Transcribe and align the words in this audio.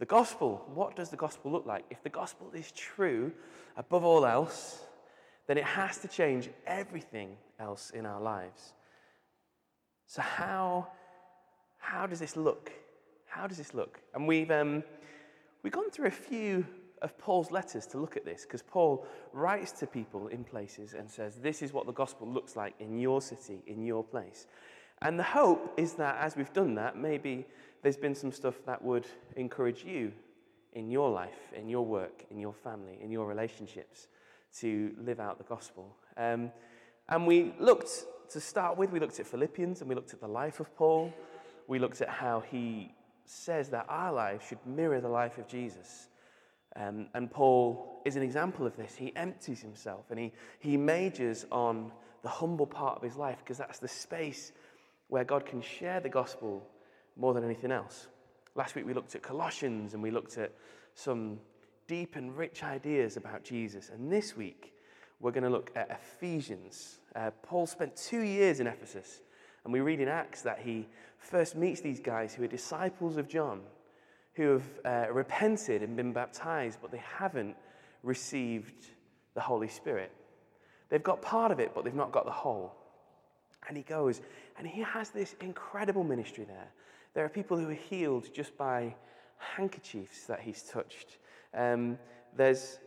the 0.00 0.06
gospel. 0.06 0.64
What 0.74 0.96
does 0.96 1.10
the 1.10 1.16
gospel 1.16 1.52
look 1.52 1.66
like? 1.66 1.84
If 1.90 2.02
the 2.02 2.08
gospel 2.08 2.50
is 2.54 2.72
true 2.72 3.30
above 3.76 4.02
all 4.02 4.26
else, 4.26 4.80
then 5.46 5.58
it 5.58 5.64
has 5.64 5.98
to 5.98 6.08
change 6.08 6.48
everything 6.66 7.36
else 7.60 7.90
in 7.90 8.06
our 8.06 8.20
lives. 8.20 8.72
So, 10.06 10.22
how, 10.22 10.88
how 11.78 12.06
does 12.06 12.18
this 12.18 12.34
look? 12.34 12.72
How 13.26 13.46
does 13.46 13.58
this 13.58 13.74
look? 13.74 14.00
And 14.14 14.26
we've, 14.26 14.50
um, 14.50 14.82
we've 15.62 15.72
gone 15.72 15.90
through 15.90 16.08
a 16.08 16.10
few 16.10 16.66
of 17.02 17.16
Paul's 17.18 17.50
letters 17.50 17.86
to 17.88 17.98
look 17.98 18.16
at 18.16 18.24
this 18.24 18.42
because 18.42 18.62
Paul 18.62 19.06
writes 19.32 19.70
to 19.72 19.86
people 19.86 20.28
in 20.28 20.44
places 20.44 20.94
and 20.94 21.10
says, 21.10 21.36
This 21.36 21.60
is 21.60 21.74
what 21.74 21.86
the 21.86 21.92
gospel 21.92 22.26
looks 22.26 22.56
like 22.56 22.74
in 22.80 22.98
your 22.98 23.20
city, 23.20 23.62
in 23.66 23.84
your 23.84 24.02
place. 24.02 24.46
And 25.02 25.18
the 25.18 25.24
hope 25.24 25.74
is 25.76 25.94
that 25.94 26.16
as 26.20 26.36
we've 26.36 26.52
done 26.52 26.74
that, 26.74 26.96
maybe 26.96 27.46
there's 27.82 27.96
been 27.96 28.14
some 28.14 28.32
stuff 28.32 28.54
that 28.66 28.82
would 28.82 29.06
encourage 29.36 29.84
you 29.84 30.12
in 30.72 30.90
your 30.90 31.10
life, 31.10 31.52
in 31.56 31.68
your 31.68 31.84
work, 31.84 32.24
in 32.30 32.38
your 32.38 32.52
family, 32.52 32.98
in 33.02 33.10
your 33.10 33.26
relationships 33.26 34.08
to 34.58 34.94
live 34.98 35.20
out 35.20 35.38
the 35.38 35.44
gospel. 35.44 35.96
Um, 36.16 36.50
and 37.08 37.26
we 37.26 37.54
looked, 37.58 37.90
to 38.30 38.40
start 38.40 38.76
with, 38.76 38.92
we 38.92 39.00
looked 39.00 39.18
at 39.18 39.26
Philippians 39.26 39.80
and 39.80 39.88
we 39.88 39.94
looked 39.94 40.12
at 40.12 40.20
the 40.20 40.28
life 40.28 40.60
of 40.60 40.74
Paul. 40.76 41.12
We 41.66 41.78
looked 41.78 42.00
at 42.00 42.08
how 42.08 42.40
he 42.40 42.92
says 43.24 43.68
that 43.70 43.86
our 43.88 44.12
life 44.12 44.46
should 44.48 44.64
mirror 44.66 45.00
the 45.00 45.08
life 45.08 45.38
of 45.38 45.46
Jesus. 45.48 46.08
Um, 46.76 47.08
and 47.14 47.30
Paul 47.30 48.02
is 48.04 48.16
an 48.16 48.22
example 48.22 48.66
of 48.66 48.76
this. 48.76 48.94
He 48.94 49.14
empties 49.16 49.60
himself 49.60 50.04
and 50.10 50.18
he, 50.18 50.32
he 50.58 50.76
majors 50.76 51.46
on 51.50 51.90
the 52.22 52.28
humble 52.28 52.66
part 52.66 52.96
of 52.96 53.02
his 53.02 53.16
life 53.16 53.38
because 53.38 53.58
that's 53.58 53.78
the 53.78 53.88
space 53.88 54.52
where 55.08 55.24
God 55.24 55.46
can 55.46 55.62
share 55.62 56.00
the 56.00 56.08
gospel 56.08 56.64
more 57.16 57.34
than 57.34 57.44
anything 57.44 57.72
else. 57.72 58.08
Last 58.54 58.74
week 58.74 58.86
we 58.86 58.94
looked 58.94 59.14
at 59.14 59.22
Colossians 59.22 59.94
and 59.94 60.02
we 60.02 60.10
looked 60.10 60.38
at 60.38 60.52
some 60.94 61.38
deep 61.86 62.16
and 62.16 62.36
rich 62.36 62.62
ideas 62.62 63.16
about 63.16 63.44
Jesus. 63.44 63.90
And 63.90 64.12
this 64.12 64.36
week 64.36 64.74
we're 65.20 65.32
going 65.32 65.44
to 65.44 65.50
look 65.50 65.70
at 65.76 65.90
Ephesians. 65.90 66.98
Uh, 67.14 67.30
Paul 67.42 67.66
spent 67.66 67.94
two 67.96 68.22
years 68.22 68.60
in 68.60 68.66
Ephesus, 68.66 69.20
and 69.64 69.72
we 69.72 69.80
read 69.80 70.00
in 70.00 70.08
Acts 70.08 70.42
that 70.42 70.58
he 70.58 70.88
first 71.18 71.56
meets 71.56 71.80
these 71.80 72.00
guys 72.00 72.34
who 72.34 72.42
are 72.42 72.48
disciples 72.48 73.16
of 73.16 73.28
John, 73.28 73.60
who 74.34 74.52
have 74.52 74.62
uh, 74.84 75.12
repented 75.12 75.82
and 75.82 75.96
been 75.96 76.12
baptized, 76.12 76.78
but 76.80 76.90
they 76.90 77.02
haven't 77.04 77.56
received 78.02 78.86
the 79.34 79.40
Holy 79.40 79.68
Spirit. 79.68 80.10
They've 80.88 81.02
got 81.02 81.20
part 81.20 81.52
of 81.52 81.60
it, 81.60 81.72
but 81.74 81.84
they've 81.84 81.94
not 81.94 82.12
got 82.12 82.24
the 82.24 82.30
whole. 82.30 82.74
And 83.68 83.76
he 83.76 83.82
goes, 83.82 84.22
and 84.58 84.66
he 84.66 84.80
has 84.80 85.10
this 85.10 85.34
incredible 85.40 86.02
ministry 86.02 86.44
there. 86.44 86.72
There 87.14 87.24
are 87.24 87.28
people 87.28 87.56
who 87.56 87.68
are 87.68 87.74
healed 87.74 88.32
just 88.32 88.56
by 88.56 88.94
handkerchiefs 89.36 90.26
that 90.26 90.40
he's 90.40 90.62
touched. 90.62 91.18
Um, 91.54 91.98
there's 92.36 92.78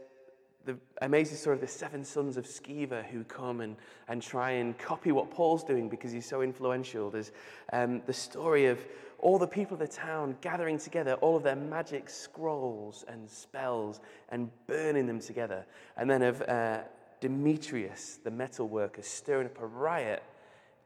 the 0.66 0.78
amazing 1.02 1.36
story 1.36 1.56
of 1.56 1.62
the 1.62 1.68
seven 1.68 2.06
sons 2.06 2.38
of 2.38 2.46
Sceva 2.46 3.04
who 3.06 3.26
come 3.26 3.60
and, 3.60 3.76
and 4.08 4.22
try 4.22 4.52
and 4.52 4.78
copy 4.78 5.12
what 5.12 5.30
Paul's 5.30 5.64
doing 5.64 5.90
because 5.90 6.12
he's 6.12 6.26
so 6.26 6.42
influential. 6.42 7.10
There's 7.10 7.34
um, 7.74 8.02
the 8.06 8.14
story 8.14 8.68
of 8.68 8.80
all 9.20 9.38
the 9.38 9.48
people 9.48 9.74
of 9.74 9.80
the 9.80 9.88
town 9.88 10.38
gathering 10.42 10.78
together, 10.78 11.14
all 11.16 11.36
of 11.36 11.44
their 11.44 11.56
magic 11.56 12.10
scrolls 12.10 13.04
and 13.08 13.30
spells, 13.30 14.00
and 14.30 14.50
burning 14.68 15.06
them 15.06 15.20
together. 15.20 15.66
And 15.98 16.10
then 16.10 16.22
of 16.22 16.42
uh, 16.44 16.82
Demetrius, 17.20 18.20
the 18.24 18.32
metal 18.32 18.68
worker, 18.68 19.02
stirring 19.02 19.48
up 19.48 19.62
a 19.62 19.66
riot 19.66 20.24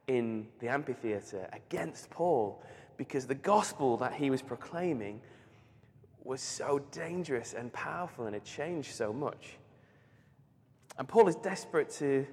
in 0.08 0.48
the 0.60 0.70
amphitheater 0.70 1.48
against 1.52 2.10
Paul 2.10 2.64
because 2.98 3.28
the 3.28 3.36
gospel 3.36 3.98
that 3.98 4.14
he 4.14 4.30
was 4.30 4.42
proclaiming 4.42 5.22
was 6.24 6.42
so 6.42 6.80
dangerous 6.92 7.54
and 7.54 7.72
powerful 7.72 8.26
and 8.26 8.34
had 8.34 8.44
changed 8.44 8.94
so 8.94 9.14
much. 9.14 9.58
And 10.98 11.08
Paul 11.08 11.28
is 11.28 11.36
desperate 11.36 11.90
to, 11.92 12.26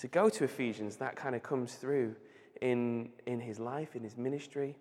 to 0.00 0.08
go 0.08 0.28
to 0.28 0.44
Ephesians. 0.44 0.96
That 0.96 1.16
kind 1.16 1.34
of 1.34 1.42
comes 1.42 1.74
through 1.74 2.14
in, 2.60 3.10
in 3.26 3.40
his 3.40 3.58
life, 3.58 3.96
in 3.96 4.02
his 4.02 4.16
ministry. 4.16 4.76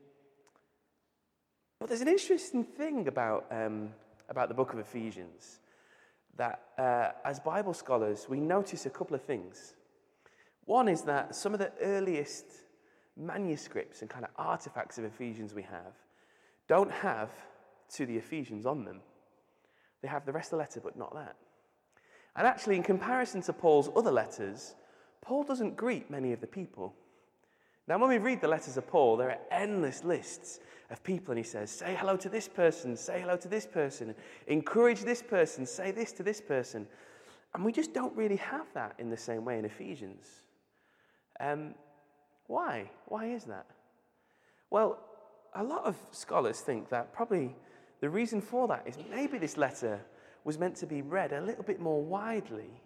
But 1.79 1.89
there's 1.89 2.01
an 2.01 2.07
interesting 2.07 2.63
thing 2.63 3.07
about, 3.07 3.45
um, 3.51 3.89
about 4.29 4.49
the 4.49 4.53
book 4.53 4.73
of 4.73 4.79
Ephesians 4.79 5.59
that, 6.37 6.61
uh, 6.77 7.09
as 7.23 7.39
Bible 7.39 7.73
scholars, 7.73 8.27
we 8.27 8.39
notice 8.39 8.85
a 8.85 8.89
couple 8.89 9.15
of 9.15 9.23
things. 9.23 9.73
One 10.65 10.87
is 10.87 11.01
that 11.03 11.35
some 11.35 11.53
of 11.53 11.59
the 11.59 11.71
earliest 11.81 12.45
manuscripts 13.17 14.01
and 14.01 14.09
kind 14.09 14.25
of 14.25 14.31
artifacts 14.37 14.97
of 14.97 15.05
Ephesians 15.05 15.53
we 15.53 15.63
have 15.63 15.93
don't 16.67 16.91
have 16.91 17.29
to 17.95 18.05
the 18.05 18.15
Ephesians 18.15 18.65
on 18.65 18.85
them. 18.85 19.01
They 20.01 20.07
have 20.07 20.25
the 20.25 20.31
rest 20.31 20.47
of 20.47 20.51
the 20.51 20.57
letter, 20.57 20.79
but 20.81 20.97
not 20.97 21.13
that. 21.13 21.35
And 22.35 22.47
actually, 22.47 22.77
in 22.77 22.83
comparison 22.83 23.41
to 23.41 23.51
Paul's 23.53 23.89
other 23.93 24.11
letters, 24.11 24.75
Paul 25.21 25.43
doesn't 25.43 25.75
greet 25.75 26.09
many 26.09 26.31
of 26.31 26.39
the 26.39 26.47
people. 26.47 26.95
Now, 27.87 27.97
when 27.97 28.09
we 28.09 28.19
read 28.19 28.39
the 28.39 28.47
letters 28.47 28.77
of 28.77 28.87
Paul, 28.87 29.17
there 29.17 29.31
are 29.31 29.39
endless 29.51 30.05
lists 30.05 30.59
of 30.89 31.03
people, 31.03 31.31
and 31.31 31.37
he 31.37 31.43
says, 31.43 31.69
Say 31.69 31.95
hello 31.99 32.15
to 32.15 32.29
this 32.29 32.47
person, 32.47 32.95
say 32.95 33.19
hello 33.19 33.35
to 33.35 33.49
this 33.49 33.65
person, 33.65 34.15
encourage 34.47 35.01
this 35.01 35.21
person, 35.21 35.65
say 35.65 35.91
this 35.91 36.13
to 36.13 36.23
this 36.23 36.39
person. 36.39 36.87
And 37.53 37.65
we 37.65 37.73
just 37.73 37.93
don't 37.93 38.15
really 38.15 38.37
have 38.37 38.67
that 38.75 38.95
in 38.97 39.09
the 39.09 39.17
same 39.17 39.43
way 39.43 39.59
in 39.59 39.65
Ephesians. 39.65 40.25
Um, 41.41 41.75
why? 42.51 42.91
Why 43.05 43.27
is 43.27 43.45
that? 43.45 43.65
Well, 44.69 44.99
a 45.55 45.63
lot 45.63 45.85
of 45.85 45.95
scholars 46.11 46.59
think 46.59 46.89
that 46.89 47.13
probably 47.13 47.55
the 48.01 48.09
reason 48.09 48.41
for 48.41 48.67
that 48.67 48.83
is 48.85 48.97
maybe 49.09 49.37
this 49.37 49.55
letter 49.55 50.01
was 50.43 50.59
meant 50.59 50.75
to 50.77 50.85
be 50.85 51.01
read 51.01 51.31
a 51.31 51.39
little 51.39 51.63
bit 51.63 51.79
more 51.79 52.01
widely 52.01 52.81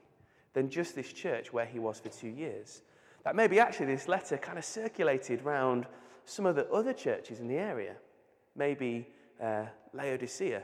than 0.54 0.70
just 0.70 0.94
this 0.94 1.12
church 1.12 1.52
where 1.52 1.66
he 1.66 1.80
was 1.80 2.00
for 2.00 2.10
two 2.10 2.28
years. 2.28 2.84
That 3.24 3.36
maybe 3.36 3.60
actually 3.60 3.88
this 3.88 4.08
letter 4.08 4.38
kind 4.38 4.60
of 4.60 4.66
circulated 4.66 5.42
around 5.42 5.88
some 6.26 6.46
of 6.46 6.56
the 6.56 6.70
other 6.70 6.94
churches 6.94 7.40
in 7.40 7.48
the 7.48 7.58
area. 7.58 7.96
Maybe 8.56 9.08
uh, 9.42 9.66
Laodicea, 9.94 10.62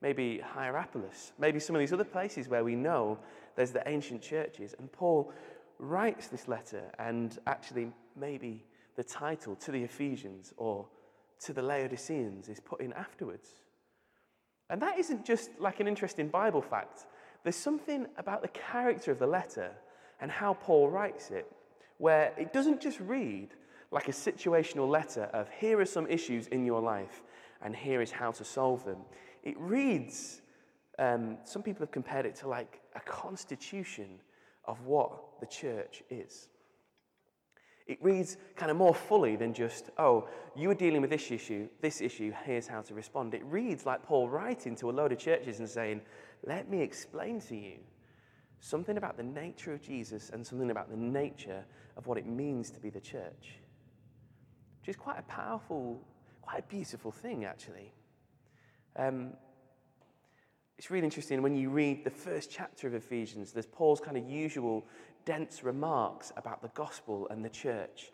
maybe 0.00 0.40
Hierapolis, 0.54 1.32
maybe 1.38 1.60
some 1.60 1.76
of 1.76 1.80
these 1.80 1.92
other 1.92 2.04
places 2.04 2.48
where 2.48 2.64
we 2.64 2.74
know 2.74 3.18
there's 3.54 3.72
the 3.72 3.86
ancient 3.86 4.22
churches. 4.22 4.74
And 4.78 4.90
Paul 4.90 5.30
writes 5.78 6.28
this 6.28 6.48
letter, 6.48 6.82
and 6.98 7.38
actually, 7.46 7.92
maybe 8.16 8.64
the 8.96 9.04
title 9.04 9.54
to 9.56 9.70
the 9.70 9.82
Ephesians 9.82 10.52
or 10.56 10.86
to 11.40 11.52
the 11.52 11.62
Laodiceans 11.62 12.48
is 12.48 12.60
put 12.60 12.80
in 12.80 12.92
afterwards. 12.94 13.48
And 14.70 14.82
that 14.82 14.98
isn't 14.98 15.24
just 15.24 15.50
like 15.58 15.80
an 15.80 15.88
interesting 15.88 16.28
Bible 16.28 16.60
fact. 16.60 17.06
There's 17.42 17.56
something 17.56 18.06
about 18.16 18.42
the 18.42 18.48
character 18.48 19.12
of 19.12 19.18
the 19.18 19.26
letter 19.26 19.70
and 20.20 20.30
how 20.30 20.54
Paul 20.54 20.90
writes 20.90 21.30
it, 21.30 21.50
where 21.98 22.32
it 22.36 22.52
doesn't 22.52 22.80
just 22.80 23.00
read 23.00 23.50
like 23.90 24.08
a 24.08 24.12
situational 24.12 24.88
letter 24.88 25.24
of 25.32 25.48
here 25.48 25.80
are 25.80 25.86
some 25.86 26.06
issues 26.08 26.48
in 26.48 26.66
your 26.66 26.80
life 26.80 27.22
and 27.62 27.74
here 27.74 28.02
is 28.02 28.10
how 28.10 28.30
to 28.32 28.44
solve 28.44 28.84
them. 28.84 28.98
It 29.42 29.58
reads, 29.58 30.42
um, 30.98 31.38
some 31.44 31.62
people 31.62 31.80
have 31.80 31.90
compared 31.90 32.26
it 32.26 32.34
to 32.36 32.48
like 32.48 32.80
a 32.94 33.00
constitution 33.00 34.20
of 34.68 34.84
what 34.86 35.40
the 35.40 35.46
church 35.46 36.04
is. 36.10 36.46
It 37.88 37.98
reads 38.02 38.36
kind 38.54 38.70
of 38.70 38.76
more 38.76 38.94
fully 38.94 39.34
than 39.34 39.54
just, 39.54 39.88
oh, 39.96 40.28
you 40.54 40.70
are 40.70 40.74
dealing 40.74 41.00
with 41.00 41.08
this 41.08 41.30
issue, 41.30 41.68
this 41.80 42.02
issue, 42.02 42.32
here's 42.44 42.66
how 42.66 42.82
to 42.82 42.92
respond. 42.92 43.32
It 43.32 43.42
reads 43.46 43.86
like 43.86 44.02
Paul 44.02 44.28
writing 44.28 44.76
to 44.76 44.90
a 44.90 44.92
load 44.92 45.10
of 45.10 45.18
churches 45.18 45.58
and 45.58 45.68
saying, 45.68 46.02
let 46.46 46.68
me 46.68 46.82
explain 46.82 47.40
to 47.48 47.56
you 47.56 47.78
something 48.60 48.98
about 48.98 49.16
the 49.16 49.22
nature 49.22 49.72
of 49.72 49.80
Jesus 49.80 50.28
and 50.30 50.46
something 50.46 50.70
about 50.70 50.90
the 50.90 50.96
nature 50.96 51.64
of 51.96 52.06
what 52.06 52.18
it 52.18 52.26
means 52.26 52.70
to 52.72 52.80
be 52.80 52.90
the 52.90 53.00
church. 53.00 53.58
Which 54.80 54.90
is 54.90 54.96
quite 54.96 55.18
a 55.18 55.22
powerful, 55.22 56.06
quite 56.42 56.58
a 56.58 56.66
beautiful 56.68 57.10
thing, 57.10 57.46
actually. 57.46 57.94
Um, 58.96 59.32
it's 60.78 60.92
really 60.92 61.04
interesting 61.04 61.42
when 61.42 61.56
you 61.56 61.70
read 61.70 62.04
the 62.04 62.10
first 62.10 62.52
chapter 62.52 62.86
of 62.86 62.94
Ephesians, 62.94 63.50
there's 63.50 63.66
Paul's 63.66 64.00
kind 64.00 64.16
of 64.16 64.28
usual 64.28 64.86
dense 65.24 65.64
remarks 65.64 66.32
about 66.36 66.62
the 66.62 66.68
gospel 66.68 67.26
and 67.30 67.44
the 67.44 67.50
church. 67.50 68.12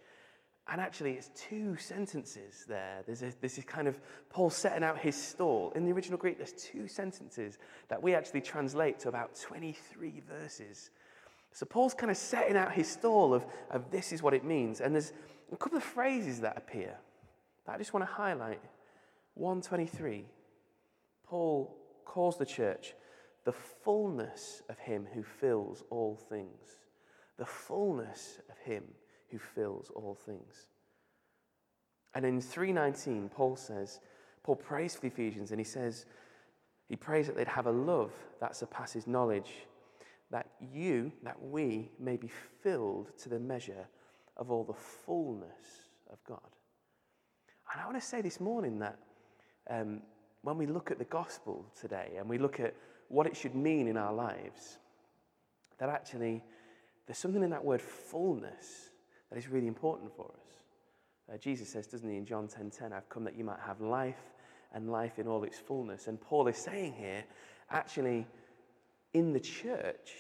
And 0.67 0.81
actually, 0.81 1.13
it's 1.13 1.29
two 1.35 1.77
sentences 1.77 2.65
there. 2.67 3.03
There's, 3.05 3.23
a, 3.23 3.35
this 3.43 3.59
is 3.59 3.65
kind 3.65 3.87
of 3.87 4.01
Paul 4.31 4.49
setting 4.49 4.83
out 4.83 4.99
his 4.99 5.15
stall. 5.15 5.73
In 5.77 5.85
the 5.85 5.93
original 5.93 6.17
Greek, 6.17 6.39
there's 6.39 6.55
two 6.55 6.89
sentences 6.89 7.59
that 7.89 8.03
we 8.03 8.15
actually 8.15 8.41
translate 8.41 8.99
to 9.01 9.11
about 9.11 9.39
23 9.39 10.23
verses. 10.27 10.89
So 11.53 11.67
Paul's 11.67 11.93
kind 11.93 12.11
of 12.11 12.17
setting 12.17 12.57
out 12.57 12.73
his 12.73 12.89
stall 12.89 13.35
of, 13.35 13.45
of 13.71 13.91
this 13.91 14.11
is 14.11 14.23
what 14.23 14.33
it 14.33 14.43
means. 14.43 14.81
And 14.81 14.95
there's 14.95 15.13
a 15.53 15.57
couple 15.59 15.77
of 15.77 15.85
phrases 15.85 16.41
that 16.41 16.57
appear 16.57 16.97
that 17.67 17.75
I 17.75 17.77
just 17.77 17.93
want 17.93 18.07
to 18.07 18.13
highlight. 18.13 18.61
123, 19.35 20.25
Paul 21.27 21.77
calls 22.05 22.37
the 22.37 22.47
church 22.47 22.95
the 23.45 23.53
fullness 23.53 24.63
of 24.69 24.79
him 24.79 25.07
who 25.13 25.23
fills 25.23 25.85
all 25.91 26.17
things. 26.17 26.79
The 27.37 27.47
fullness 27.47 28.41
of 28.51 28.59
him 28.59 28.85
who 29.31 29.39
fills 29.39 29.91
all 29.95 30.15
things. 30.15 30.69
And 32.15 32.25
in 32.25 32.41
319, 32.41 33.29
Paul 33.29 33.57
says, 33.57 34.01
Paul 34.43 34.57
prays 34.57 34.95
for 34.95 35.03
the 35.03 35.09
Ephesians 35.09 35.51
and 35.51 35.61
he 35.61 35.65
says, 35.65 36.07
he 36.89 36.97
prays 36.97 37.27
that 37.27 37.37
they'd 37.37 37.49
have 37.49 37.67
a 37.67 37.73
love 37.73 38.13
that 38.41 38.55
surpasses 38.55 39.07
knowledge, 39.07 39.67
that 40.31 40.49
you, 40.61 41.13
that 41.23 41.41
we 41.43 41.91
may 41.99 42.17
be 42.17 42.31
filled 42.63 43.17
to 43.19 43.29
the 43.29 43.39
measure 43.39 43.89
of 44.37 44.51
all 44.51 44.65
the 44.65 44.75
fullness 44.75 45.89
of 46.13 46.19
God. 46.25 46.41
And 47.73 47.81
I 47.81 47.87
want 47.87 48.01
to 48.01 48.07
say 48.07 48.21
this 48.21 48.41
morning 48.41 48.79
that 48.79 48.99
um, 49.69 50.03
when 50.45 50.59
we 50.59 50.67
look 50.67 50.91
at 50.91 50.99
the 50.99 51.05
gospel 51.05 51.65
today 51.81 52.13
and 52.19 52.29
we 52.29 52.39
look 52.39 52.61
at 52.61 52.75
what 53.09 53.27
it 53.27 53.37
should 53.37 53.55
mean 53.55 53.89
in 53.89 53.97
our 53.97 54.13
lives, 54.13 54.79
that 55.79 55.89
actually 55.89 56.45
there's 57.07 57.19
something 57.19 57.43
in 57.43 57.51
that 57.51 57.65
word 57.65 57.81
fullness 57.81 58.91
that 59.31 59.39
is 59.39 59.49
really 59.49 59.67
important 59.67 60.15
for 60.15 60.27
us. 60.27 61.33
Uh, 61.33 61.39
Jesus 61.39 61.71
says, 61.71 61.87
doesn't 61.87 62.09
he, 62.09 62.19
in 62.19 62.27
John 62.27 62.47
10:10, 62.47 62.51
10, 62.57 62.71
10, 62.71 62.93
I've 62.93 63.09
come 63.09 63.25
that 63.25 63.37
you 63.37 63.45
might 63.45 63.61
have 63.61 63.81
life 63.81 64.21
and 64.75 64.93
life 64.93 65.19
in 65.19 65.27
all 65.27 65.45
its 65.45 65.59
fullness. 65.59 66.09
And 66.09 66.21
Paul 66.21 66.47
is 66.49 66.59
saying 66.59 66.93
here, 66.93 67.25
actually, 67.71 68.27
in 69.15 69.33
the 69.33 69.41
church, 69.41 70.13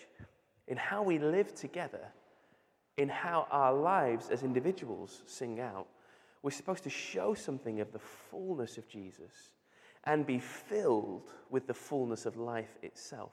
in 0.68 0.78
how 0.78 1.02
we 1.02 1.18
live 1.18 1.54
together, 1.54 2.06
in 2.96 3.10
how 3.10 3.46
our 3.50 3.74
lives 3.74 4.30
as 4.30 4.42
individuals 4.42 5.22
sing 5.26 5.60
out, 5.60 5.86
we're 6.42 6.50
supposed 6.50 6.84
to 6.84 6.90
show 6.90 7.34
something 7.34 7.80
of 7.80 7.92
the 7.92 7.98
fullness 7.98 8.78
of 8.78 8.88
Jesus 8.88 9.50
and 10.04 10.26
be 10.26 10.38
filled 10.38 11.32
with 11.50 11.66
the 11.66 11.74
fullness 11.74 12.26
of 12.26 12.36
life 12.36 12.78
itself. 12.82 13.32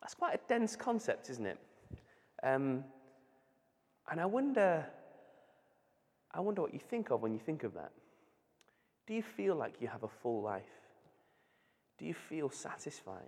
That's 0.00 0.14
quite 0.14 0.34
a 0.34 0.40
dense 0.48 0.76
concept, 0.76 1.30
isn't 1.30 1.46
it? 1.46 1.58
Um, 2.42 2.84
and 4.10 4.20
I 4.20 4.26
wonder, 4.26 4.86
I 6.32 6.40
wonder 6.40 6.62
what 6.62 6.72
you 6.72 6.80
think 6.80 7.10
of 7.10 7.22
when 7.22 7.32
you 7.32 7.38
think 7.38 7.64
of 7.64 7.74
that. 7.74 7.92
Do 9.06 9.14
you 9.14 9.22
feel 9.22 9.54
like 9.54 9.74
you 9.80 9.88
have 9.88 10.02
a 10.02 10.08
full 10.08 10.42
life? 10.42 10.62
Do 11.98 12.04
you 12.04 12.14
feel 12.14 12.50
satisfied? 12.50 13.22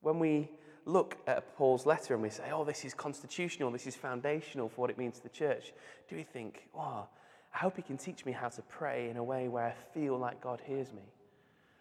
When 0.00 0.18
we 0.18 0.50
look 0.84 1.16
at 1.26 1.56
Paul's 1.56 1.86
letter 1.86 2.14
and 2.14 2.22
we 2.22 2.30
say, 2.30 2.50
oh, 2.52 2.64
this 2.64 2.84
is 2.84 2.94
constitutional, 2.94 3.70
this 3.70 3.86
is 3.86 3.96
foundational 3.96 4.68
for 4.68 4.82
what 4.82 4.90
it 4.90 4.98
means 4.98 5.16
to 5.16 5.22
the 5.22 5.28
church, 5.28 5.72
do 6.08 6.16
we 6.16 6.22
think, 6.22 6.68
oh, 6.76 7.08
I 7.56 7.58
hope 7.60 7.76
he 7.76 7.82
can 7.82 7.96
teach 7.96 8.26
me 8.26 8.32
how 8.32 8.50
to 8.50 8.60
pray 8.60 9.08
in 9.08 9.16
a 9.16 9.24
way 9.24 9.48
where 9.48 9.64
I 9.64 9.72
feel 9.94 10.18
like 10.18 10.42
God 10.42 10.60
hears 10.66 10.92
me? 10.92 11.00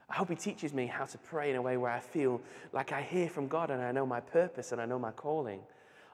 I 0.10 0.16
hope 0.16 0.30
he 0.30 0.36
teaches 0.36 0.74
me 0.74 0.86
how 0.86 1.04
to 1.04 1.18
pray 1.18 1.50
in 1.50 1.58
a 1.58 1.62
way 1.62 1.76
where 1.76 1.92
I 1.92 2.00
feel 2.00 2.40
like 2.72 2.94
I 2.94 3.02
hear 3.02 3.28
from 3.28 3.50
God 3.50 3.70
and 3.70 3.82
I 3.82 3.92
know 3.92 4.06
my 4.06 4.22
purpose 4.22 4.72
and 4.72 4.80
I 4.80 4.86
know 4.86 4.98
my 4.98 5.12
calling. 5.12 5.60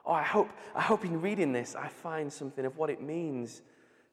Oh, 0.04 0.14
I 0.14 0.24
hope, 0.24 0.50
I 0.74 0.80
hope 0.80 1.04
in 1.04 1.20
reading 1.20 1.52
this 1.52 1.76
I 1.76 1.86
find 1.86 2.32
something 2.32 2.64
of 2.64 2.76
what 2.76 2.90
it 2.90 3.00
means 3.00 3.62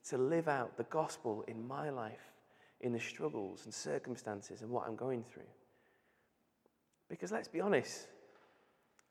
to 0.09 0.19
live 0.19 0.47
out 0.47 0.77
the 0.77 0.83
gospel 0.83 1.43
in 1.47 1.67
my 1.67 1.89
life, 1.89 2.31
in 2.81 2.93
the 2.93 2.99
struggles 2.99 3.65
and 3.65 3.73
circumstances 3.73 4.61
and 4.61 4.69
what 4.69 4.85
I'm 4.85 4.95
going 4.95 5.23
through. 5.23 5.49
Because 7.09 7.31
let's 7.31 7.47
be 7.47 7.59
honest, 7.59 8.05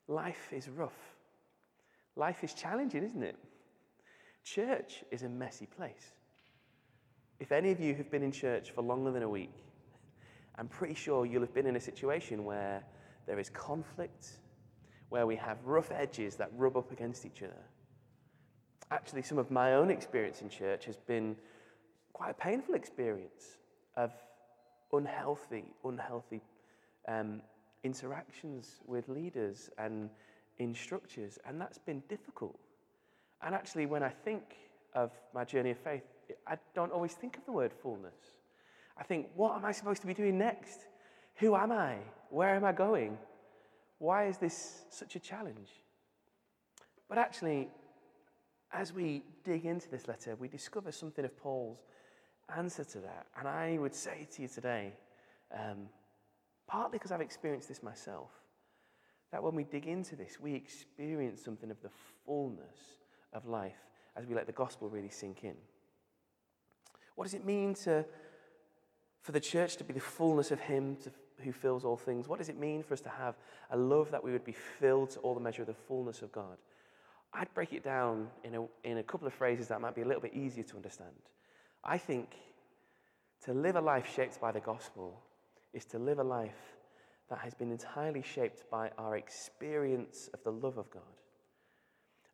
life 0.07 0.53
is 0.53 0.69
rough. 0.69 1.17
Life 2.15 2.45
is 2.45 2.53
challenging, 2.53 3.03
isn't 3.03 3.23
it? 3.23 3.35
Church 4.45 5.03
is 5.11 5.23
a 5.23 5.29
messy 5.29 5.65
place. 5.65 6.13
If 7.39 7.51
any 7.51 7.71
of 7.71 7.79
you 7.79 7.95
have 7.95 8.11
been 8.11 8.23
in 8.23 8.31
church 8.31 8.71
for 8.71 8.81
longer 8.81 9.11
than 9.11 9.23
a 9.23 9.29
week, 9.29 9.53
I'm 10.57 10.67
pretty 10.67 10.93
sure 10.93 11.25
you'll 11.25 11.41
have 11.41 11.53
been 11.53 11.67
in 11.67 11.75
a 11.75 11.79
situation 11.79 12.43
where 12.43 12.83
there 13.25 13.39
is 13.39 13.49
conflict, 13.49 14.39
where 15.09 15.25
we 15.25 15.35
have 15.37 15.57
rough 15.65 15.91
edges 15.91 16.35
that 16.35 16.51
rub 16.57 16.75
up 16.75 16.91
against 16.91 17.25
each 17.25 17.41
other 17.43 17.63
actually, 18.91 19.21
some 19.21 19.37
of 19.37 19.51
my 19.51 19.73
own 19.73 19.89
experience 19.89 20.41
in 20.41 20.49
church 20.49 20.85
has 20.85 20.97
been 20.97 21.35
quite 22.13 22.31
a 22.31 22.33
painful 22.33 22.75
experience 22.75 23.57
of 23.95 24.11
unhealthy, 24.93 25.65
unhealthy 25.83 26.41
um, 27.07 27.41
interactions 27.83 28.81
with 28.85 29.07
leaders 29.07 29.69
and 29.77 30.09
in 30.57 30.73
structures, 30.73 31.39
and 31.45 31.61
that's 31.61 31.77
been 31.77 32.03
difficult. 32.09 32.59
And 33.41 33.55
actually, 33.55 33.85
when 33.85 34.03
I 34.03 34.09
think 34.09 34.43
of 34.93 35.11
my 35.33 35.45
journey 35.45 35.71
of 35.71 35.77
faith, 35.77 36.03
I 36.47 36.57
don't 36.73 36.91
always 36.91 37.13
think 37.13 37.37
of 37.37 37.45
the 37.45 37.51
word 37.51 37.73
fullness. 37.73 38.15
I 38.97 39.03
think, 39.03 39.27
what 39.35 39.55
am 39.55 39.65
I 39.65 39.71
supposed 39.71 40.01
to 40.01 40.07
be 40.07 40.13
doing 40.13 40.37
next? 40.37 40.79
Who 41.35 41.55
am 41.55 41.71
I? 41.71 41.97
Where 42.29 42.55
am 42.55 42.65
I 42.65 42.71
going? 42.71 43.17
Why 43.97 44.27
is 44.27 44.37
this 44.37 44.81
such 44.89 45.15
a 45.15 45.19
challenge? 45.19 45.69
But 47.07 47.17
actually, 47.17 47.69
as 48.71 48.93
we 48.93 49.23
dig 49.43 49.65
into 49.65 49.89
this 49.89 50.07
letter, 50.07 50.35
we 50.35 50.47
discover 50.47 50.91
something 50.91 51.25
of 51.25 51.35
Paul's 51.37 51.79
answer 52.55 52.83
to 52.83 52.99
that. 52.99 53.27
And 53.37 53.47
I 53.47 53.77
would 53.77 53.95
say 53.95 54.27
to 54.35 54.41
you 54.41 54.47
today, 54.47 54.93
um, 55.53 55.89
partly 56.67 56.97
because 56.97 57.11
I've 57.11 57.21
experienced 57.21 57.67
this 57.67 57.81
myself, 57.81 58.29
that 59.31 59.41
when 59.41 59.55
we 59.55 59.63
dig 59.63 59.87
into 59.87 60.15
this, 60.15 60.39
we 60.39 60.53
experience 60.53 61.41
something 61.43 61.71
of 61.71 61.81
the 61.81 61.89
fullness 62.25 62.77
of 63.33 63.45
life 63.47 63.77
as 64.15 64.25
we 64.25 64.35
let 64.35 64.47
the 64.47 64.53
gospel 64.53 64.89
really 64.89 65.09
sink 65.09 65.43
in. 65.43 65.55
What 67.19 67.25
does 67.25 67.33
it 67.33 67.45
mean 67.45 67.73
to, 67.83 68.05
for 69.23 69.33
the 69.33 69.41
church 69.41 69.75
to 69.75 69.83
be 69.83 69.93
the 69.93 69.99
fullness 69.99 70.51
of 70.51 70.61
Him 70.61 70.95
to, 71.03 71.11
who 71.43 71.51
fills 71.51 71.83
all 71.83 71.97
things? 71.97 72.29
What 72.29 72.39
does 72.39 72.47
it 72.47 72.57
mean 72.57 72.81
for 72.81 72.93
us 72.93 73.01
to 73.01 73.09
have 73.09 73.35
a 73.71 73.77
love 73.77 74.09
that 74.11 74.23
we 74.23 74.31
would 74.31 74.45
be 74.45 74.55
filled 74.79 75.09
to 75.09 75.19
all 75.19 75.33
the 75.33 75.41
measure 75.41 75.63
of 75.63 75.67
the 75.67 75.73
fullness 75.73 76.21
of 76.21 76.31
God? 76.31 76.55
I'd 77.33 77.53
break 77.53 77.73
it 77.73 77.83
down 77.83 78.29
in 78.45 78.55
a, 78.55 78.65
in 78.85 78.99
a 78.99 79.03
couple 79.03 79.27
of 79.27 79.33
phrases 79.33 79.67
that 79.67 79.81
might 79.81 79.95
be 79.95 80.01
a 80.01 80.05
little 80.05 80.21
bit 80.21 80.33
easier 80.33 80.63
to 80.63 80.77
understand. 80.77 81.11
I 81.83 81.97
think 81.97 82.29
to 83.43 83.53
live 83.53 83.75
a 83.75 83.81
life 83.81 84.09
shaped 84.15 84.39
by 84.39 84.53
the 84.53 84.61
gospel 84.61 85.19
is 85.73 85.83
to 85.87 85.99
live 85.99 86.19
a 86.19 86.23
life 86.23 86.77
that 87.29 87.39
has 87.39 87.53
been 87.53 87.73
entirely 87.73 88.21
shaped 88.21 88.63
by 88.71 88.91
our 88.97 89.17
experience 89.17 90.29
of 90.33 90.41
the 90.45 90.53
love 90.53 90.77
of 90.77 90.89
God. 90.89 91.03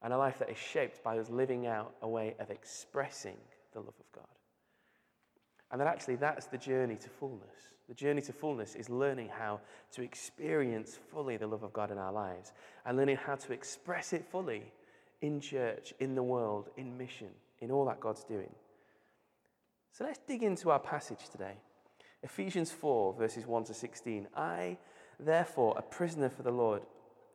And 0.03 0.13
a 0.13 0.17
life 0.19 0.37
that 0.37 0.51
is 0.51 0.59
shaped 0.59 1.03
by 1.03 1.17
us 1.17 1.31
living 1.31 1.65
out 1.65 1.95
a 2.03 2.07
way 2.07 2.35
of 2.39 2.51
expressing 2.51 3.37
the 3.73 3.79
love 3.79 3.95
of 3.99 4.11
God. 4.13 4.34
And 5.71 5.81
that 5.81 5.87
actually 5.87 6.15
that's 6.15 6.45
the 6.47 6.57
journey 6.57 6.95
to 6.95 7.09
fullness. 7.09 7.73
The 7.87 7.93
journey 7.93 8.21
to 8.23 8.33
fullness 8.33 8.75
is 8.75 8.89
learning 8.89 9.29
how 9.29 9.59
to 9.93 10.01
experience 10.01 10.97
fully 11.11 11.37
the 11.37 11.47
love 11.47 11.63
of 11.63 11.73
God 11.73 11.91
in 11.91 11.97
our 11.97 12.11
lives 12.11 12.51
and 12.85 12.97
learning 12.97 13.17
how 13.17 13.35
to 13.35 13.53
express 13.53 14.13
it 14.13 14.25
fully 14.25 14.63
in 15.21 15.39
church, 15.39 15.93
in 15.99 16.15
the 16.15 16.23
world, 16.23 16.69
in 16.77 16.97
mission, 16.97 17.29
in 17.59 17.71
all 17.71 17.85
that 17.85 17.99
God's 17.99 18.23
doing. 18.23 18.51
So 19.91 20.03
let's 20.03 20.19
dig 20.27 20.43
into 20.43 20.71
our 20.71 20.79
passage 20.79 21.29
today. 21.31 21.53
Ephesians 22.23 22.71
4, 22.71 23.13
verses 23.13 23.45
1 23.45 23.65
to 23.65 23.73
16. 23.73 24.27
I, 24.35 24.77
therefore, 25.19 25.75
a 25.77 25.81
prisoner 25.81 26.29
for 26.29 26.43
the 26.43 26.51
Lord, 26.51 26.81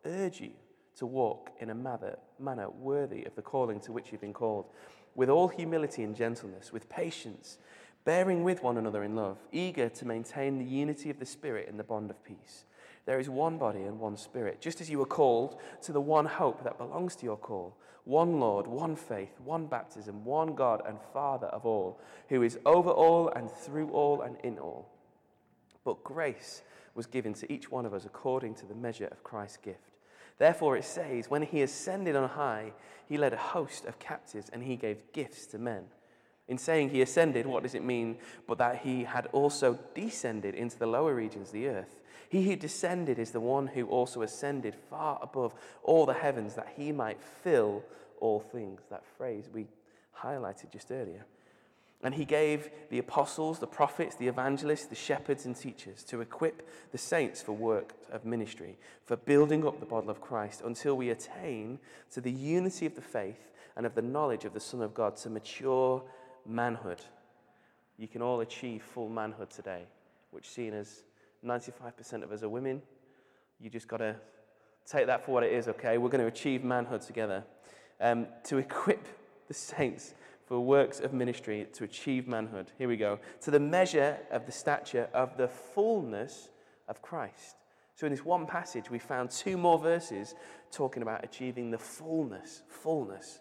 urge 0.05 0.41
you 0.41 0.51
to 0.97 1.07
walk 1.07 1.51
in 1.61 1.71
a 1.71 1.75
manner, 1.75 2.19
manner 2.39 2.69
worthy 2.69 3.25
of 3.25 3.35
the 3.37 3.43
calling 3.43 3.81
to 3.81 3.93
which 3.93 4.11
you've 4.11 4.21
been 4.21 4.33
called, 4.33 4.67
with 5.15 5.31
all 5.31 5.49
humility 5.49 6.03
and 6.03 6.15
gentleness, 6.15 6.73
with 6.73 6.89
patience, 6.89 7.59
bearing 8.05 8.45
with 8.45 8.63
one 8.63 8.77
another 8.77 9.03
in 9.03 9.15
love, 9.15 9.39
eager 9.53 9.89
to 9.89 10.07
maintain 10.07 10.59
the 10.59 10.65
unity 10.65 11.11
of 11.11 11.19
the 11.19 11.27
Spirit 11.27 11.69
in 11.69 11.77
the 11.77 11.85
bond 11.85 12.11
of 12.11 12.25
peace. 12.25 12.65
There 13.07 13.19
is 13.19 13.29
one 13.29 13.59
body 13.59 13.83
and 13.83 13.99
one 13.99 14.17
spirit, 14.17 14.61
just 14.61 14.81
as 14.81 14.91
you 14.91 14.99
were 14.99 15.07
called 15.07 15.59
to 15.83 15.93
the 15.93 16.01
one 16.01 16.27
hope 16.27 16.63
that 16.65 16.79
belongs 16.79 17.17
to 17.17 17.25
your 17.25 17.37
call 17.37 17.77
one 18.05 18.41
Lord, 18.41 18.67
one 18.67 18.97
faith, 18.97 19.39
one 19.45 19.67
baptism, 19.67 20.25
one 20.25 20.55
God 20.55 20.83
and 20.87 20.99
Father 21.13 21.47
of 21.49 21.67
all, 21.67 22.01
who 22.29 22.43
is 22.43 22.59
over 22.65 22.91
all 22.91 23.29
and 23.29 23.51
through 23.51 23.91
all 23.91 24.23
and 24.23 24.37
in 24.43 24.59
all. 24.59 24.89
But 25.85 26.03
grace 26.03 26.63
was 26.95 27.07
given 27.07 27.35
to 27.35 27.53
each 27.53 27.71
one 27.71 27.87
of 27.87 27.95
us 27.95 28.07
according 28.07 28.55
to 28.57 28.67
the 28.67 28.75
measure 28.75 29.07
of 29.07 29.23
Christ's 29.23 29.59
gift. 29.59 29.79
Therefore, 30.39 30.77
it 30.77 30.85
says, 30.85 31.31
When 31.31 31.43
he 31.43 31.63
ascended 31.63 32.17
on 32.17 32.31
high, 32.31 32.73
he 33.07 33.19
led 33.19 33.33
a 33.33 33.39
host 33.39 33.85
of 33.85 33.99
captives 33.99 34.49
and 34.51 34.63
he 34.63 34.77
gave 34.77 35.13
gifts 35.13 35.47
to 35.47 35.59
men. 35.59 35.85
In 36.51 36.59
saying 36.59 36.91
he 36.91 37.01
ascended, 37.01 37.47
what 37.47 37.63
does 37.63 37.77
it 37.77 37.85
mean? 37.85 38.17
But 38.49 38.59
that 38.59 38.81
he 38.81 39.05
had 39.05 39.27
also 39.27 39.79
descended 39.95 40.57
into 40.57 40.77
the 40.77 40.87
lower 40.87 41.15
regions, 41.15 41.49
of 41.49 41.55
the 41.55 41.69
earth. 41.69 42.01
He 42.29 42.43
who 42.45 42.57
descended 42.57 43.21
is 43.21 43.31
the 43.31 43.39
one 43.39 43.69
who 43.69 43.87
also 43.87 44.23
ascended 44.23 44.75
far 44.75 45.21
above 45.23 45.55
all 45.85 46.07
the 46.07 46.13
heavens 46.13 46.55
that 46.55 46.75
he 46.77 46.91
might 46.91 47.23
fill 47.23 47.85
all 48.21 48.41
things. 48.41 48.81
That 48.91 49.05
phrase 49.17 49.49
we 49.53 49.69
highlighted 50.23 50.73
just 50.73 50.91
earlier. 50.91 51.25
And 52.03 52.15
he 52.15 52.25
gave 52.25 52.71
the 52.89 52.99
apostles, 52.99 53.61
the 53.61 53.67
prophets, 53.69 54.17
the 54.17 54.27
evangelists, 54.27 54.87
the 54.87 54.97
shepherds, 54.97 55.47
and 55.47 55.55
teachers 55.55 56.03
to 56.05 56.21
equip 56.21 56.69
the 56.91 56.99
saints 56.99 57.41
for 57.43 57.53
work 57.53 57.95
of 58.11 58.25
ministry, 58.25 58.77
for 59.05 59.17
building 59.17 59.65
up 59.65 59.79
the 59.79 59.87
body 59.87 60.09
of 60.09 60.21
Christ 60.21 60.63
until 60.65 60.97
we 60.97 61.11
attain 61.11 61.79
to 62.13 62.21
the 62.21 62.33
unity 62.33 62.87
of 62.87 62.97
the 62.97 63.03
faith 63.03 63.53
and 63.77 63.87
of 63.87 63.95
the 63.95 64.03
knowledge 64.03 64.45
of 64.45 64.53
the 64.53 64.61
Son 64.61 64.83
of 64.83 64.95
God, 64.95 65.17
to 65.19 65.31
mature 65.31 66.03
manhood. 66.47 67.01
You 67.99 68.09
can 68.09 68.23
all 68.23 68.41
achieve 68.41 68.83
full 68.83 69.09
manhood 69.09 69.51
today, 69.51 69.83
which, 70.31 70.49
seen 70.49 70.75
as 70.75 71.05
95% 71.45 72.23
of 72.23 72.33
us 72.33 72.43
are 72.43 72.49
women. 72.49 72.83
You 73.61 73.71
just 73.71 73.89
got 73.89 73.99
to 73.99 74.17
take 74.87 75.07
that 75.07 75.25
for 75.25 75.33
what 75.33 75.43
it 75.43 75.53
is, 75.53 75.69
okay? 75.69 75.99
We're 75.99 76.09
going 76.09 76.23
to 76.23 76.27
achieve 76.27 76.65
manhood 76.65 77.03
together. 77.03 77.45
Um, 78.01 78.27
to 78.45 78.57
equip 78.57 79.07
the 79.49 79.55
saints 79.55 80.15
for 80.47 80.59
works 80.59 81.01
of 81.01 81.13
ministry 81.13 81.67
to 81.75 81.85
achieve 81.85 82.27
manhood. 82.27 82.73
Here 82.79 82.89
we 82.89 82.97
go. 82.97 83.19
To 83.43 83.51
the 83.51 83.61
measure 83.61 84.19
of 84.31 84.47
the 84.47 84.53
stature 84.53 85.09
of 85.13 85.37
the 85.37 85.49
fullness 85.49 86.49
of 86.89 87.03
Christ. 87.03 87.57
So, 87.95 88.07
in 88.07 88.13
this 88.13 88.25
one 88.25 88.47
passage, 88.47 88.91
we 88.91 88.99
found 88.99 89.31
two 89.31 89.59
more 89.59 89.79
verses 89.79 90.35
talking 90.73 91.03
about 91.03 91.23
achieving 91.23 91.71
the 91.71 91.79
fullness, 91.79 92.63
fullness 92.67 93.41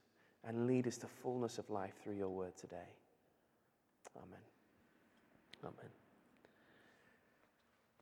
and 0.47 0.67
lead 0.67 0.87
us 0.87 0.97
to 0.97 1.07
fullness 1.07 1.57
of 1.57 1.69
life 1.69 1.93
through 2.03 2.15
your 2.15 2.29
word 2.29 2.55
today. 2.57 2.89
Amen. 4.17 4.39
Amen. 5.63 5.91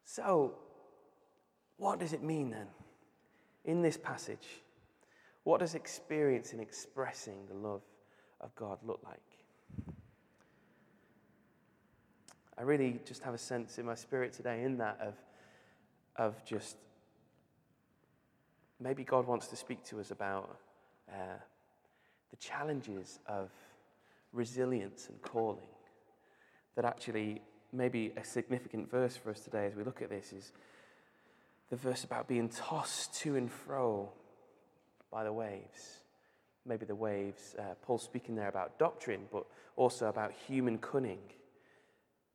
So, 0.05 0.55
what 1.77 1.99
does 1.99 2.13
it 2.13 2.23
mean 2.23 2.49
then 2.49 2.67
in 3.65 3.81
this 3.81 3.97
passage? 3.97 4.61
What 5.43 5.59
does 5.59 5.75
experience 5.75 6.53
in 6.53 6.59
expressing 6.59 7.45
the 7.47 7.55
love 7.55 7.81
of 8.41 8.55
God 8.55 8.79
look 8.83 9.01
like? 9.03 9.19
I 12.57 12.63
really 12.63 12.99
just 13.05 13.23
have 13.23 13.33
a 13.33 13.37
sense 13.37 13.77
in 13.77 13.85
my 13.85 13.95
spirit 13.95 14.33
today 14.33 14.63
in 14.63 14.77
that 14.79 14.99
of, 15.01 15.13
of 16.17 16.43
just 16.43 16.75
maybe 18.79 19.03
God 19.03 19.27
wants 19.27 19.47
to 19.47 19.55
speak 19.55 19.83
to 19.85 19.99
us 19.99 20.11
about 20.11 20.57
uh, 21.09 21.37
the 22.31 22.37
challenges 22.37 23.19
of 23.27 23.49
resilience 24.31 25.07
and 25.09 25.21
calling 25.21 25.67
that 26.75 26.85
actually 26.85 27.41
maybe 27.71 28.13
a 28.17 28.23
significant 28.23 28.89
verse 28.89 29.15
for 29.15 29.31
us 29.31 29.41
today 29.41 29.65
as 29.65 29.75
we 29.75 29.83
look 29.83 30.01
at 30.01 30.09
this 30.09 30.33
is 30.33 30.51
the 31.69 31.75
verse 31.75 32.03
about 32.03 32.27
being 32.27 32.49
tossed 32.49 33.13
to 33.13 33.35
and 33.35 33.51
fro 33.51 34.11
by 35.11 35.23
the 35.23 35.33
waves. 35.33 36.03
Maybe 36.65 36.85
the 36.85 36.95
waves, 36.95 37.55
uh, 37.57 37.75
Paul's 37.81 38.03
speaking 38.03 38.35
there 38.35 38.47
about 38.47 38.77
doctrine, 38.79 39.25
but 39.31 39.45
also 39.75 40.07
about 40.07 40.31
human 40.47 40.77
cunning, 40.77 41.19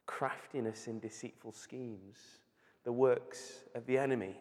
craftiness 0.07 0.87
in 0.87 0.99
deceitful 0.99 1.53
schemes, 1.53 2.17
the 2.85 2.93
works 2.93 3.65
of 3.75 3.87
the 3.87 3.99
enemy, 3.99 4.37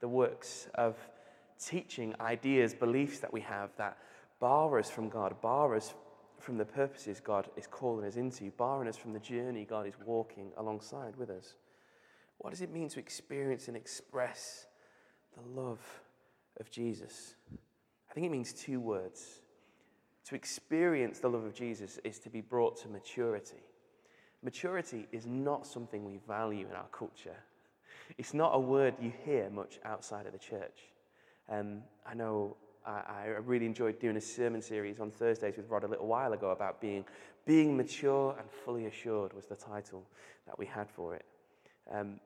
the 0.00 0.08
works 0.08 0.68
of 0.74 0.96
teaching 1.58 2.14
ideas, 2.20 2.74
beliefs 2.74 3.20
that 3.20 3.32
we 3.32 3.40
have 3.40 3.70
that 3.76 3.98
bar 4.40 4.78
us 4.78 4.90
from 4.90 5.08
God, 5.08 5.40
bar 5.40 5.76
us 5.76 5.94
from 6.38 6.56
the 6.56 6.64
purposes 6.64 7.20
God 7.20 7.48
is 7.56 7.66
calling 7.66 8.06
us 8.06 8.16
into, 8.16 8.50
barring 8.52 8.88
us 8.88 8.96
from 8.96 9.12
the 9.12 9.20
journey 9.20 9.64
God 9.64 9.86
is 9.86 9.94
walking 10.04 10.50
alongside 10.56 11.14
with 11.16 11.30
us. 11.30 11.54
What 12.38 12.50
does 12.50 12.62
it 12.62 12.72
mean 12.72 12.88
to 12.88 12.98
experience 12.98 13.68
and 13.68 13.76
express 13.76 14.66
the 15.36 15.60
love 15.60 15.80
of 16.58 16.70
Jesus? 16.70 17.34
I 18.10 18.14
think 18.14 18.26
it 18.26 18.30
means 18.30 18.52
two 18.54 18.80
words. 18.80 19.42
To 20.26 20.34
experience 20.34 21.18
the 21.18 21.28
love 21.28 21.44
of 21.44 21.54
Jesus 21.54 21.98
is 22.02 22.18
to 22.20 22.30
be 22.30 22.40
brought 22.40 22.80
to 22.82 22.88
maturity. 22.88 23.62
Maturity 24.42 25.06
is 25.12 25.26
not 25.26 25.66
something 25.66 26.04
we 26.04 26.18
value 26.26 26.66
in 26.66 26.74
our 26.74 26.88
culture. 26.92 27.36
It's 28.16 28.32
not 28.32 28.54
a 28.54 28.58
word 28.58 28.94
you 29.00 29.12
hear 29.24 29.50
much 29.50 29.78
outside 29.84 30.26
of 30.26 30.32
the 30.32 30.38
church. 30.38 30.78
Um, 31.48 31.82
I 32.06 32.14
know 32.14 32.56
I, 32.86 33.26
really 33.44 33.66
enjoyed 33.66 33.98
doing 33.98 34.16
a 34.16 34.20
sermon 34.20 34.62
series 34.62 35.00
on 35.00 35.10
Thursdays 35.10 35.56
with 35.56 35.68
Rod 35.68 35.84
a 35.84 35.88
little 35.88 36.06
while 36.06 36.32
ago 36.32 36.50
about 36.50 36.80
being, 36.80 37.04
being 37.44 37.76
mature 37.76 38.34
and 38.38 38.50
fully 38.64 38.86
assured 38.86 39.32
was 39.32 39.46
the 39.46 39.56
title 39.56 40.04
that 40.46 40.58
we 40.58 40.66
had 40.66 40.90
for 40.90 41.14
it. 41.14 41.24
Um, 41.92 42.20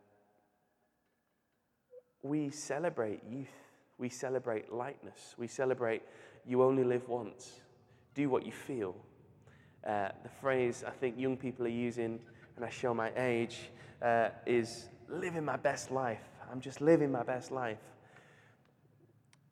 we 2.22 2.50
celebrate 2.50 3.20
youth. 3.28 3.48
We 3.98 4.08
celebrate 4.08 4.72
lightness. 4.72 5.34
We 5.38 5.46
celebrate 5.48 6.02
you 6.46 6.62
only 6.62 6.84
live 6.84 7.08
once. 7.08 7.60
Do 8.14 8.28
what 8.28 8.46
you 8.46 8.52
feel. 8.52 8.94
Uh, 9.86 10.08
the 10.22 10.30
phrase 10.40 10.84
I 10.86 10.90
think 10.90 11.18
young 11.18 11.36
people 11.36 11.66
are 11.66 11.70
using, 11.70 12.18
and 12.56 12.64
I 12.64 12.70
show 12.70 12.94
my 12.94 13.12
age, 13.16 13.70
uh, 14.00 14.30
is 14.46 14.88
living 15.08 15.44
my 15.44 15.56
best 15.56 15.90
life. 15.90 16.22
I'm 16.50 16.60
just 16.60 16.80
living 16.80 17.12
my 17.12 17.22
best 17.22 17.50
life. 17.50 17.78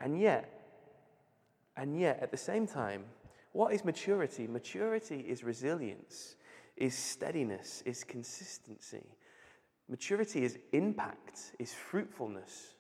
And 0.01 0.21
yet, 0.21 0.62
and 1.76 1.99
yet, 1.99 2.21
at 2.21 2.31
the 2.31 2.37
same 2.37 2.67
time, 2.67 3.05
what 3.52 3.73
is 3.73 3.85
maturity? 3.85 4.47
Maturity 4.47 5.21
is 5.21 5.45
resilience, 5.45 6.37
is 6.76 6.95
steadiness, 6.95 7.83
is 7.87 8.05
consistency. 8.05 9.05
Maturity 9.88 10.45
is 10.45 10.59
impact, 10.73 11.52
is 11.59 11.73
fruitfulness. 11.73 12.75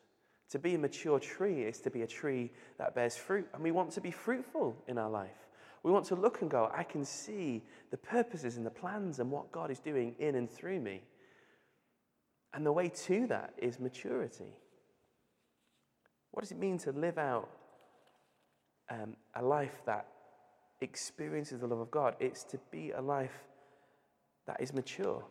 To 0.50 0.58
be 0.58 0.74
a 0.74 0.78
mature 0.78 1.18
tree 1.18 1.62
is 1.62 1.80
to 1.80 1.90
be 1.90 2.02
a 2.02 2.06
tree 2.06 2.50
that 2.78 2.94
bears 2.94 3.16
fruit. 3.16 3.46
And 3.54 3.62
we 3.62 3.70
want 3.70 3.90
to 3.92 4.00
be 4.00 4.10
fruitful 4.10 4.76
in 4.86 4.98
our 4.98 5.10
life. 5.10 5.48
We 5.82 5.90
want 5.90 6.04
to 6.06 6.14
look 6.14 6.42
and 6.42 6.50
go, 6.50 6.70
I 6.74 6.84
can 6.84 7.04
see 7.04 7.62
the 7.90 7.96
purposes 7.96 8.56
and 8.56 8.64
the 8.64 8.70
plans 8.70 9.18
and 9.18 9.30
what 9.30 9.50
God 9.50 9.70
is 9.70 9.80
doing 9.80 10.14
in 10.18 10.36
and 10.36 10.50
through 10.50 10.80
me. 10.80 11.02
And 12.54 12.64
the 12.64 12.72
way 12.72 12.88
to 12.88 13.26
that 13.28 13.54
is 13.56 13.80
maturity. 13.80 14.54
What 16.30 16.42
does 16.42 16.52
it 16.52 16.58
mean 16.58 16.78
to 16.78 16.92
live 16.92 17.18
out 17.18 17.48
um, 18.92 19.16
a 19.34 19.42
life 19.42 19.80
that 19.86 20.06
experiences 20.80 21.60
the 21.60 21.66
love 21.66 21.80
of 21.80 21.90
God. 21.90 22.14
It's 22.20 22.44
to 22.44 22.58
be 22.70 22.90
a 22.90 23.00
life 23.00 23.46
that 24.46 24.60
is 24.60 24.72
mature. 24.72 25.24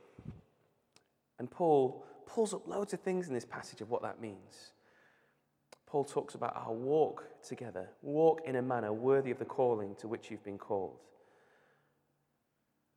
And 1.37 1.49
Paul 1.49 2.05
pulls 2.25 2.53
up 2.53 2.67
loads 2.67 2.93
of 2.93 3.01
things 3.01 3.27
in 3.27 3.33
this 3.33 3.45
passage 3.45 3.81
of 3.81 3.89
what 3.89 4.01
that 4.01 4.21
means. 4.21 4.71
Paul 5.85 6.05
talks 6.05 6.35
about 6.35 6.55
our 6.55 6.71
walk 6.71 7.25
together, 7.45 7.89
walk 8.01 8.41
in 8.45 8.55
a 8.55 8.61
manner 8.61 8.93
worthy 8.93 9.31
of 9.31 9.39
the 9.39 9.45
calling 9.45 9.95
to 9.95 10.07
which 10.07 10.31
you've 10.31 10.43
been 10.43 10.57
called. 10.57 10.97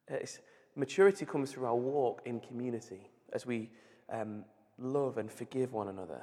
It's, 0.07 0.39
maturity 0.77 1.27
comes 1.27 1.51
through 1.51 1.67
our 1.67 1.75
walk 1.75 2.23
in 2.25 2.39
community 2.41 3.11
as 3.33 3.47
we 3.47 3.71
um, 4.13 4.45
love 4.79 5.19
and 5.19 5.31
forgive 5.31 5.73
one 5.73 5.89
another, 5.89 6.23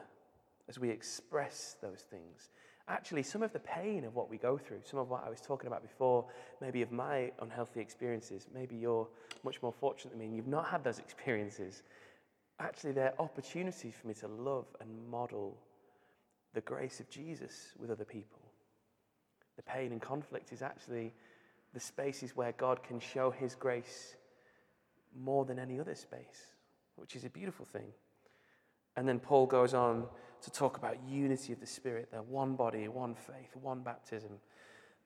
as 0.69 0.79
we 0.79 0.89
express 0.89 1.75
those 1.81 2.05
things, 2.09 2.51
actually 2.87 3.23
some 3.23 3.43
of 3.43 3.53
the 3.53 3.59
pain 3.59 4.05
of 4.05 4.15
what 4.15 4.29
we 4.29 4.37
go 4.37 4.57
through, 4.57 4.81
some 4.83 4.99
of 4.99 5.09
what 5.09 5.23
I 5.25 5.29
was 5.29 5.41
talking 5.41 5.67
about 5.67 5.81
before, 5.81 6.25
maybe 6.61 6.81
of 6.81 6.91
my 6.91 7.31
unhealthy 7.41 7.79
experiences, 7.79 8.47
maybe 8.53 8.75
you're 8.75 9.07
much 9.43 9.61
more 9.61 9.73
fortunate 9.73 10.11
than 10.11 10.19
me 10.19 10.25
and 10.25 10.35
you've 10.35 10.47
not 10.47 10.67
had 10.67 10.83
those 10.83 10.99
experiences. 10.99 11.83
Actually, 12.59 12.91
they're 12.93 13.13
opportunities 13.19 13.93
for 13.99 14.07
me 14.07 14.13
to 14.15 14.27
love 14.27 14.65
and 14.79 14.89
model 15.09 15.57
the 16.53 16.61
grace 16.61 16.99
of 16.99 17.09
Jesus 17.09 17.73
with 17.79 17.89
other 17.89 18.05
people. 18.05 18.39
The 19.55 19.63
pain 19.63 19.91
and 19.91 20.01
conflict 20.01 20.51
is 20.51 20.61
actually 20.61 21.13
the 21.73 21.79
spaces 21.79 22.35
where 22.35 22.51
God 22.53 22.83
can 22.83 22.99
show 22.99 23.31
his 23.31 23.55
grace 23.55 24.15
more 25.17 25.45
than 25.45 25.59
any 25.59 25.79
other 25.79 25.95
space, 25.95 26.53
which 26.95 27.15
is 27.15 27.23
a 27.23 27.29
beautiful 27.29 27.65
thing. 27.65 27.93
And 28.95 29.07
then 29.07 29.19
Paul 29.19 29.45
goes 29.45 29.73
on 29.73 30.05
to 30.41 30.51
talk 30.51 30.77
about 30.77 30.97
unity 31.07 31.53
of 31.53 31.59
the 31.59 31.65
Spirit, 31.65 32.11
the 32.11 32.21
one 32.21 32.55
body, 32.55 32.87
one 32.87 33.15
faith, 33.15 33.55
one 33.61 33.81
baptism. 33.81 34.31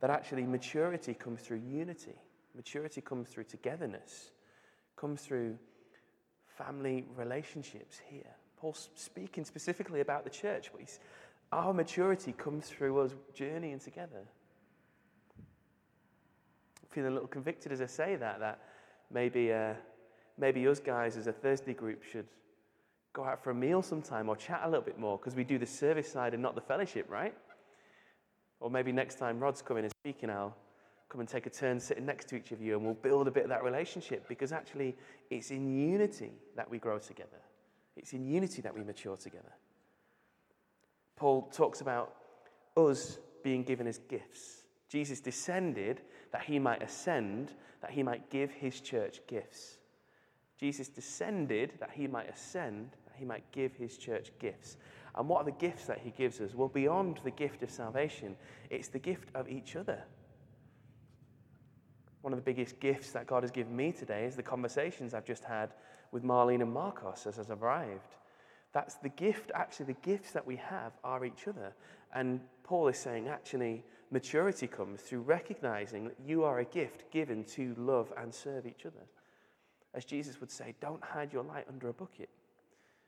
That 0.02 0.10
actually 0.10 0.44
maturity 0.44 1.14
comes 1.14 1.42
through 1.42 1.62
unity, 1.68 2.16
maturity 2.56 3.02
comes 3.02 3.30
through 3.30 3.46
togetherness, 3.46 4.32
comes 4.96 5.22
through 5.22 5.58
family 6.58 7.06
relationships 7.16 8.00
here. 8.10 8.36
Paul's 8.58 8.90
speaking 8.96 9.46
specifically 9.46 10.02
about 10.02 10.24
the 10.24 10.30
church, 10.30 10.72
but 10.72 10.82
our 11.52 11.74
maturity 11.74 12.34
comes 12.34 12.68
through 12.68 13.00
us 13.00 13.14
journeying 13.34 13.80
together. 13.80 14.24
I'm 15.38 16.90
feeling 16.90 17.12
a 17.12 17.14
little 17.14 17.28
convicted 17.28 17.72
as 17.72 17.82
I 17.82 17.88
say 17.88 18.16
that, 18.16 18.40
that 18.40 18.60
maybe, 19.12 19.52
uh, 19.52 19.74
maybe 20.38 20.68
us 20.68 20.80
guys 20.80 21.18
as 21.18 21.28
a 21.28 21.34
Thursday 21.34 21.74
group 21.74 22.04
should 22.04 22.28
go 23.16 23.24
out 23.24 23.42
for 23.42 23.50
a 23.50 23.56
meal 23.56 23.82
sometime 23.82 24.30
or 24.30 24.36
chat 24.36 24.62
a 24.64 24.68
little 24.68 24.84
bit 24.84 25.00
more 25.00 25.18
because 25.18 25.36
we 25.36 25.44
do 25.44 25.58
the 25.58 25.66
service 25.66 26.12
side 26.12 26.34
and 26.34 26.44
not 26.44 26.54
the 26.54 26.62
fellowship, 26.62 27.10
right? 27.10 27.34
Or 28.60 28.70
maybe 28.70 28.92
next 28.92 29.18
time 29.18 29.40
Rod's 29.40 29.62
coming 29.62 29.86
and 29.86 29.94
speaking, 30.04 30.30
I'll 30.30 30.56
come 31.10 31.22
and 31.22 31.30
take 31.30 31.46
a 31.46 31.50
turn 31.50 31.80
sitting 31.80 32.06
next 32.06 32.28
to 32.30 32.36
each 32.36 32.52
of 32.52 32.62
you 32.62 32.76
and 32.76 32.84
we'll 32.86 32.94
build 32.94 33.28
a 33.28 33.32
bit 33.32 33.44
of 33.44 33.50
that 33.50 33.64
relationship 33.64 34.28
because 34.28 34.52
actually 34.52 34.96
it's 35.30 35.50
in 35.50 35.74
unity 35.74 36.32
that 36.58 36.70
we 36.70 36.78
grow 36.78 37.00
together. 37.00 37.42
It's 37.96 38.12
in 38.12 38.26
unity 38.28 38.62
that 38.62 38.76
we 38.76 38.84
mature 38.84 39.16
together. 39.16 39.54
Paul 41.16 41.44
talks 41.44 41.80
about 41.80 42.14
us 42.76 43.18
being 43.44 43.64
given 43.64 43.88
as 43.88 44.00
gifts. 44.10 44.64
Jesus 44.90 45.22
descended 45.22 46.02
that 46.34 46.44
he 46.44 46.60
might 46.60 46.84
ascend, 46.84 47.54
that 47.82 47.92
he 47.92 48.04
might 48.04 48.30
give 48.30 48.52
his 48.52 48.82
church 48.82 49.22
gifts. 49.28 49.78
Jesus 50.60 50.90
descended 50.90 51.74
that 51.80 51.92
he 51.92 52.08
might 52.08 52.30
ascend, 52.30 52.90
he 53.18 53.26
might 53.26 53.44
give 53.52 53.76
his 53.76 53.98
church 53.98 54.32
gifts. 54.40 54.78
And 55.16 55.30
what 55.30 55.42
are 55.42 55.46
the 55.46 55.52
gifts 55.52 55.86
that 55.86 56.00
he 56.00 56.12
gives 56.12 56.42
us? 56.42 56.54
Well, 56.54 56.68
beyond 56.68 57.20
the 57.24 57.32
gift 57.32 57.64
of 57.64 57.72
salvation, 57.72 58.36
it's 58.70 58.90
the 58.90 59.00
gift 59.00 59.30
of 59.34 59.50
each 59.50 59.76
other. 59.76 60.04
One 62.22 62.34
of 62.34 62.38
the 62.40 62.44
biggest 62.44 62.80
gifts 62.80 63.12
that 63.12 63.28
God 63.28 63.44
has 63.44 63.52
given 63.52 63.76
me 63.76 63.92
today 63.92 64.26
is 64.26 64.36
the 64.36 64.44
conversations 64.44 65.14
I've 65.14 65.26
just 65.26 65.44
had 65.44 65.74
with 66.12 66.24
Marlene 66.24 66.62
and 66.62 66.74
Marcos 66.74 67.28
as 67.28 67.38
I've 67.40 67.62
arrived. 67.62 68.16
That's 68.74 68.96
the 68.96 69.10
gift, 69.10 69.52
actually, 69.54 69.86
the 69.86 70.02
gifts 70.02 70.32
that 70.32 70.46
we 70.46 70.58
have 70.58 70.94
are 71.04 71.24
each 71.24 71.48
other. 71.48 71.74
And 72.14 72.42
Paul 72.64 72.88
is 72.88 72.98
saying, 72.98 73.28
actually, 73.28 73.84
maturity 74.12 74.68
comes 74.68 75.02
through 75.02 75.22
recognizing 75.22 76.06
that 76.06 76.18
you 76.26 76.44
are 76.44 76.60
a 76.60 76.66
gift 76.66 77.10
given 77.12 77.44
to 77.46 77.74
love 77.78 78.12
and 78.18 78.34
serve 78.34 78.66
each 78.66 78.86
other. 78.86 79.06
As 79.94 80.04
Jesus 80.04 80.42
would 80.42 80.52
say, 80.52 80.76
don't 80.82 81.04
hide 81.04 81.32
your 81.32 81.44
light 81.44 81.66
under 81.70 81.88
a 81.88 81.94
bucket. 81.94 82.30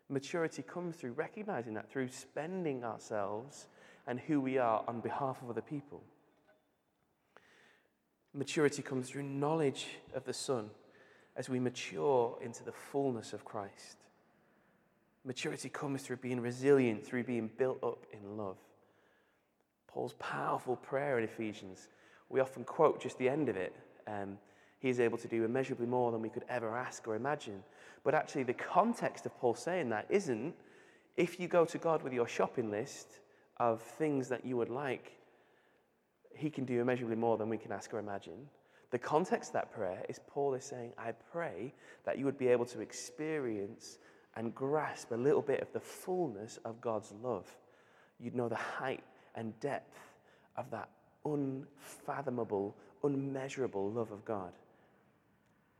Maturity 0.09 0.61
comes 0.61 0.95
through 0.95 1.11
recognizing 1.11 1.73
that, 1.73 1.89
through 1.89 2.07
spending 2.09 2.83
ourselves 2.83 3.67
and 4.07 4.19
who 4.19 4.39
we 4.39 4.57
are 4.57 4.83
on 4.87 5.01
behalf 5.01 5.41
of 5.41 5.49
other 5.49 5.61
people. 5.61 6.01
Maturity 8.33 8.81
comes 8.81 9.09
through 9.09 9.23
knowledge 9.23 9.87
of 10.13 10.23
the 10.23 10.33
Son 10.33 10.69
as 11.35 11.49
we 11.49 11.59
mature 11.59 12.37
into 12.41 12.63
the 12.63 12.71
fullness 12.71 13.33
of 13.33 13.43
Christ. 13.43 13.97
Maturity 15.25 15.69
comes 15.69 16.03
through 16.03 16.17
being 16.17 16.39
resilient, 16.39 17.05
through 17.05 17.23
being 17.23 17.49
built 17.57 17.83
up 17.83 18.05
in 18.13 18.37
love. 18.37 18.57
Paul's 19.87 20.13
powerful 20.19 20.75
prayer 20.77 21.17
in 21.17 21.25
Ephesians, 21.25 21.89
we 22.29 22.39
often 22.39 22.63
quote 22.63 23.01
just 23.01 23.17
the 23.17 23.27
end 23.27 23.49
of 23.49 23.57
it. 23.57 23.75
Um, 24.07 24.37
he 24.79 24.89
is 24.89 24.99
able 24.99 25.17
to 25.17 25.27
do 25.27 25.43
immeasurably 25.43 25.87
more 25.87 26.11
than 26.11 26.21
we 26.21 26.29
could 26.29 26.45
ever 26.49 26.75
ask 26.77 27.07
or 27.07 27.15
imagine. 27.15 27.63
But 28.03 28.13
actually, 28.13 28.43
the 28.43 28.53
context 28.53 29.25
of 29.25 29.37
Paul 29.37 29.55
saying 29.55 29.89
that 29.89 30.05
isn't 30.09 30.53
if 31.15 31.39
you 31.39 31.47
go 31.47 31.65
to 31.65 31.77
God 31.77 32.03
with 32.03 32.13
your 32.13 32.27
shopping 32.27 32.69
list 32.69 33.19
of 33.57 33.81
things 33.81 34.29
that 34.29 34.45
you 34.45 34.55
would 34.55 34.69
like, 34.69 35.13
he 36.35 36.49
can 36.49 36.63
do 36.63 36.79
immeasurably 36.79 37.15
more 37.15 37.37
than 37.37 37.49
we 37.49 37.57
can 37.57 37.71
ask 37.71 37.91
or 37.93 37.99
imagine. 37.99 38.47
The 38.91 38.99
context 38.99 39.49
of 39.49 39.53
that 39.53 39.73
prayer 39.73 40.03
is 40.07 40.19
Paul 40.27 40.53
is 40.53 40.63
saying, 40.63 40.93
I 40.97 41.11
pray 41.31 41.73
that 42.05 42.17
you 42.17 42.25
would 42.25 42.37
be 42.37 42.47
able 42.47 42.65
to 42.67 42.79
experience 42.79 43.97
and 44.35 44.53
grasp 44.53 45.11
a 45.11 45.15
little 45.15 45.41
bit 45.41 45.61
of 45.61 45.73
the 45.73 45.79
fullness 45.79 46.59
of 46.63 46.79
God's 46.79 47.11
love. 47.23 47.47
You'd 48.19 48.35
know 48.35 48.47
the 48.47 48.55
height 48.55 49.03
and 49.35 49.59
depth 49.59 49.97
of 50.55 50.69
that 50.71 50.89
unfathomable, 51.25 52.75
unmeasurable 53.03 53.91
love 53.91 54.11
of 54.11 54.23
God. 54.23 54.53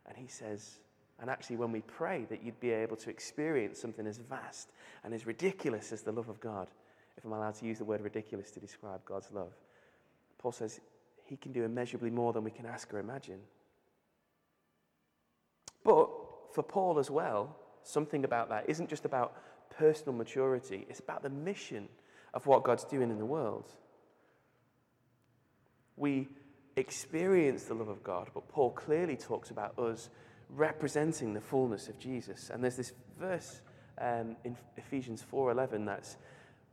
And 0.07 0.17
he 0.17 0.27
says, 0.27 0.79
and 1.19 1.29
actually, 1.29 1.55
when 1.55 1.71
we 1.71 1.81
pray, 1.81 2.25
that 2.29 2.43
you'd 2.43 2.59
be 2.59 2.69
able 2.69 2.95
to 2.97 3.09
experience 3.09 3.79
something 3.79 4.05
as 4.05 4.17
vast 4.17 4.69
and 5.03 5.13
as 5.13 5.25
ridiculous 5.25 5.91
as 5.91 6.03
the 6.03 6.11
love 6.11 6.29
of 6.29 6.39
God, 6.39 6.67
if 7.17 7.25
I'm 7.25 7.31
allowed 7.31 7.55
to 7.55 7.65
use 7.65 7.79
the 7.79 7.85
word 7.85 8.01
ridiculous 8.01 8.51
to 8.51 8.59
describe 8.59 9.03
God's 9.03 9.31
love. 9.31 9.53
Paul 10.37 10.51
says 10.51 10.79
he 11.25 11.35
can 11.35 11.51
do 11.51 11.63
immeasurably 11.63 12.11
more 12.11 12.33
than 12.33 12.43
we 12.43 12.51
can 12.51 12.65
ask 12.65 12.93
or 12.93 12.99
imagine. 12.99 13.39
But 15.83 16.09
for 16.53 16.61
Paul 16.61 16.99
as 16.99 17.09
well, 17.09 17.55
something 17.83 18.23
about 18.23 18.49
that 18.49 18.69
isn't 18.69 18.89
just 18.89 19.05
about 19.05 19.35
personal 19.75 20.13
maturity, 20.13 20.85
it's 20.89 20.99
about 20.99 21.23
the 21.23 21.29
mission 21.29 21.87
of 22.33 22.45
what 22.45 22.63
God's 22.63 22.83
doing 22.83 23.09
in 23.09 23.17
the 23.17 23.25
world. 23.25 23.71
We 25.95 26.27
experience 26.77 27.63
the 27.63 27.73
love 27.73 27.89
of 27.89 28.03
God, 28.03 28.29
but 28.33 28.47
Paul 28.47 28.71
clearly 28.71 29.17
talks 29.17 29.49
about 29.49 29.77
us 29.77 30.09
representing 30.49 31.33
the 31.33 31.41
fullness 31.41 31.89
of 31.89 31.99
Jesus. 31.99 32.49
And 32.53 32.63
there's 32.63 32.77
this 32.77 32.93
verse 33.19 33.61
um, 33.99 34.35
in 34.45 34.55
Ephesians 34.77 35.23
4:11 35.31 35.85
that's 35.85 36.17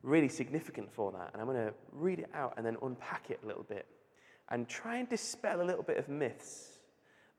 really 0.02 0.28
significant 0.28 0.92
for 0.92 1.10
that. 1.12 1.30
And 1.32 1.40
I'm 1.40 1.48
going 1.48 1.66
to 1.66 1.74
read 1.92 2.18
it 2.18 2.30
out 2.34 2.54
and 2.56 2.64
then 2.64 2.76
unpack 2.82 3.30
it 3.30 3.40
a 3.42 3.46
little 3.46 3.62
bit 3.64 3.86
and 4.50 4.68
try 4.68 4.98
and 4.98 5.08
dispel 5.08 5.62
a 5.62 5.64
little 5.64 5.82
bit 5.82 5.96
of 5.96 6.08
myths 6.08 6.74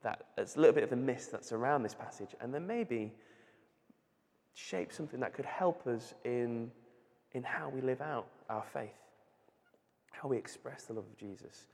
that 0.05 0.25
it's 0.37 0.55
a 0.55 0.59
little 0.59 0.73
bit 0.73 0.83
of 0.83 0.91
the 0.91 0.95
myths 0.95 1.27
that's 1.27 1.51
around 1.51 1.81
this 1.81 1.95
passage, 1.95 2.35
and 2.39 2.53
then 2.53 2.67
maybe 2.67 3.11
shape 4.53 4.93
something 4.93 5.19
that 5.19 5.33
could 5.33 5.45
help 5.45 5.87
us 5.87 6.13
in, 6.23 6.71
in 7.31 7.41
how 7.41 7.69
we 7.69 7.81
live 7.81 8.01
out 8.01 8.27
our 8.47 8.63
faith, 8.71 8.93
how 10.11 10.29
we 10.29 10.37
express 10.37 10.83
the 10.83 10.93
love 10.93 11.05
of 11.05 11.17
Jesus. 11.17 11.65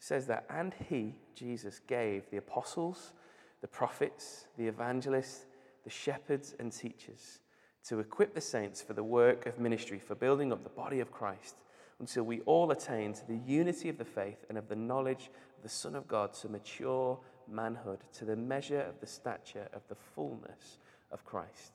Says 0.00 0.26
that, 0.26 0.46
and 0.50 0.74
he, 0.88 1.14
Jesus, 1.34 1.80
gave 1.86 2.28
the 2.30 2.38
apostles, 2.38 3.12
the 3.60 3.68
prophets, 3.68 4.46
the 4.56 4.66
evangelists, 4.66 5.46
the 5.84 5.90
shepherds, 5.90 6.56
and 6.58 6.72
teachers 6.72 7.38
to 7.84 8.00
equip 8.00 8.34
the 8.34 8.40
saints 8.40 8.82
for 8.82 8.94
the 8.94 9.04
work 9.04 9.46
of 9.46 9.58
ministry, 9.58 9.98
for 9.98 10.14
building 10.14 10.52
up 10.52 10.62
the 10.62 10.70
body 10.70 11.00
of 11.00 11.10
Christ, 11.10 11.56
until 11.98 12.24
we 12.24 12.40
all 12.40 12.70
attain 12.70 13.12
to 13.12 13.26
the 13.26 13.40
unity 13.46 13.88
of 13.88 13.98
the 13.98 14.04
faith 14.04 14.44
and 14.48 14.58
of 14.58 14.68
the 14.68 14.76
knowledge 14.76 15.30
of 15.56 15.62
the 15.62 15.68
Son 15.68 15.94
of 15.94 16.08
God, 16.08 16.32
to 16.34 16.48
mature 16.48 17.18
manhood, 17.46 17.98
to 18.14 18.24
the 18.24 18.36
measure 18.36 18.80
of 18.80 19.00
the 19.00 19.06
stature 19.06 19.68
of 19.72 19.82
the 19.88 19.94
fullness 19.94 20.78
of 21.10 21.24
Christ. 21.24 21.72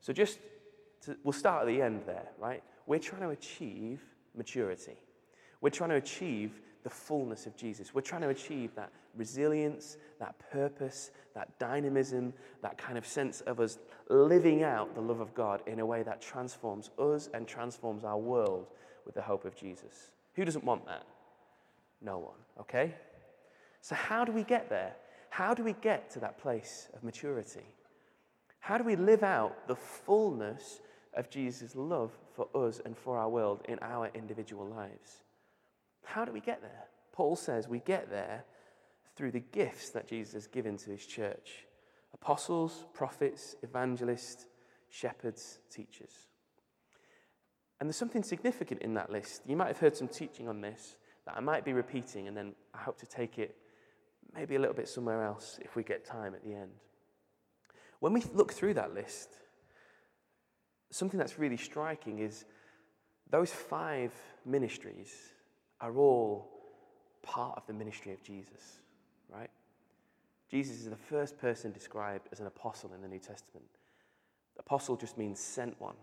So, 0.00 0.12
just 0.12 0.38
to, 1.02 1.16
we'll 1.22 1.32
start 1.32 1.62
at 1.62 1.66
the 1.68 1.80
end 1.80 2.02
there, 2.06 2.28
right? 2.38 2.62
We're 2.86 2.98
trying 2.98 3.22
to 3.22 3.30
achieve 3.30 4.00
maturity. 4.36 4.96
We're 5.60 5.70
trying 5.70 5.90
to 5.90 5.96
achieve 5.96 6.60
the 6.84 6.90
fullness 6.90 7.46
of 7.46 7.56
Jesus. 7.56 7.94
We're 7.94 8.02
trying 8.02 8.20
to 8.20 8.28
achieve 8.28 8.74
that 8.76 8.92
resilience, 9.16 9.96
that 10.20 10.38
purpose, 10.52 11.10
that 11.34 11.58
dynamism, 11.58 12.32
that 12.62 12.78
kind 12.78 12.96
of 12.98 13.06
sense 13.06 13.40
of 13.42 13.58
us 13.58 13.78
living 14.08 14.62
out 14.62 14.94
the 14.94 15.00
love 15.00 15.20
of 15.20 15.34
God 15.34 15.62
in 15.66 15.80
a 15.80 15.86
way 15.86 16.02
that 16.02 16.20
transforms 16.20 16.90
us 16.98 17.30
and 17.32 17.48
transforms 17.48 18.04
our 18.04 18.18
world 18.18 18.66
with 19.06 19.14
the 19.14 19.22
hope 19.22 19.44
of 19.46 19.56
Jesus. 19.56 20.12
Who 20.34 20.44
doesn't 20.44 20.64
want 20.64 20.86
that? 20.86 21.04
No 22.02 22.18
one, 22.18 22.38
okay? 22.60 22.94
So, 23.80 23.94
how 23.94 24.24
do 24.24 24.32
we 24.32 24.44
get 24.44 24.68
there? 24.68 24.94
How 25.30 25.54
do 25.54 25.64
we 25.64 25.74
get 25.80 26.10
to 26.10 26.20
that 26.20 26.38
place 26.38 26.88
of 26.94 27.02
maturity? 27.02 27.66
How 28.60 28.78
do 28.78 28.84
we 28.84 28.96
live 28.96 29.22
out 29.22 29.68
the 29.68 29.76
fullness 29.76 30.80
of 31.14 31.30
Jesus' 31.30 31.74
love 31.74 32.12
for 32.34 32.48
us 32.54 32.80
and 32.84 32.96
for 32.96 33.16
our 33.16 33.28
world 33.28 33.62
in 33.68 33.78
our 33.80 34.10
individual 34.14 34.66
lives? 34.66 35.23
How 36.04 36.24
do 36.24 36.32
we 36.32 36.40
get 36.40 36.60
there? 36.62 36.84
Paul 37.12 37.36
says 37.36 37.68
we 37.68 37.80
get 37.80 38.10
there 38.10 38.44
through 39.16 39.32
the 39.32 39.40
gifts 39.40 39.90
that 39.90 40.08
Jesus 40.08 40.34
has 40.34 40.46
given 40.46 40.76
to 40.78 40.90
his 40.90 41.06
church 41.06 41.66
apostles, 42.12 42.84
prophets, 42.94 43.56
evangelists, 43.62 44.46
shepherds, 44.88 45.58
teachers. 45.70 46.12
And 47.80 47.88
there's 47.88 47.96
something 47.96 48.22
significant 48.22 48.82
in 48.82 48.94
that 48.94 49.10
list. 49.10 49.42
You 49.46 49.56
might 49.56 49.66
have 49.66 49.78
heard 49.78 49.96
some 49.96 50.08
teaching 50.08 50.48
on 50.48 50.60
this 50.60 50.96
that 51.26 51.36
I 51.36 51.40
might 51.40 51.64
be 51.64 51.72
repeating, 51.72 52.28
and 52.28 52.36
then 52.36 52.54
I 52.72 52.78
hope 52.78 52.98
to 53.00 53.06
take 53.06 53.38
it 53.38 53.56
maybe 54.34 54.54
a 54.54 54.58
little 54.58 54.74
bit 54.74 54.88
somewhere 54.88 55.24
else 55.24 55.58
if 55.62 55.74
we 55.74 55.82
get 55.82 56.04
time 56.04 56.34
at 56.34 56.44
the 56.44 56.54
end. 56.54 56.70
When 57.98 58.12
we 58.12 58.22
look 58.32 58.52
through 58.52 58.74
that 58.74 58.94
list, 58.94 59.30
something 60.90 61.18
that's 61.18 61.38
really 61.38 61.56
striking 61.56 62.20
is 62.20 62.44
those 63.30 63.50
five 63.50 64.12
ministries 64.46 65.12
are 65.84 65.98
all 65.98 66.48
part 67.22 67.56
of 67.56 67.66
the 67.66 67.72
ministry 67.72 68.12
of 68.12 68.22
Jesus, 68.22 68.80
right? 69.32 69.50
Jesus 70.50 70.80
is 70.80 70.88
the 70.88 70.96
first 70.96 71.38
person 71.38 71.72
described 71.72 72.28
as 72.32 72.40
an 72.40 72.46
apostle 72.46 72.92
in 72.94 73.02
the 73.02 73.08
New 73.08 73.18
Testament. 73.18 73.66
Apostle 74.58 74.96
just 74.96 75.18
means 75.18 75.38
sent 75.40 75.78
one. 75.80 75.96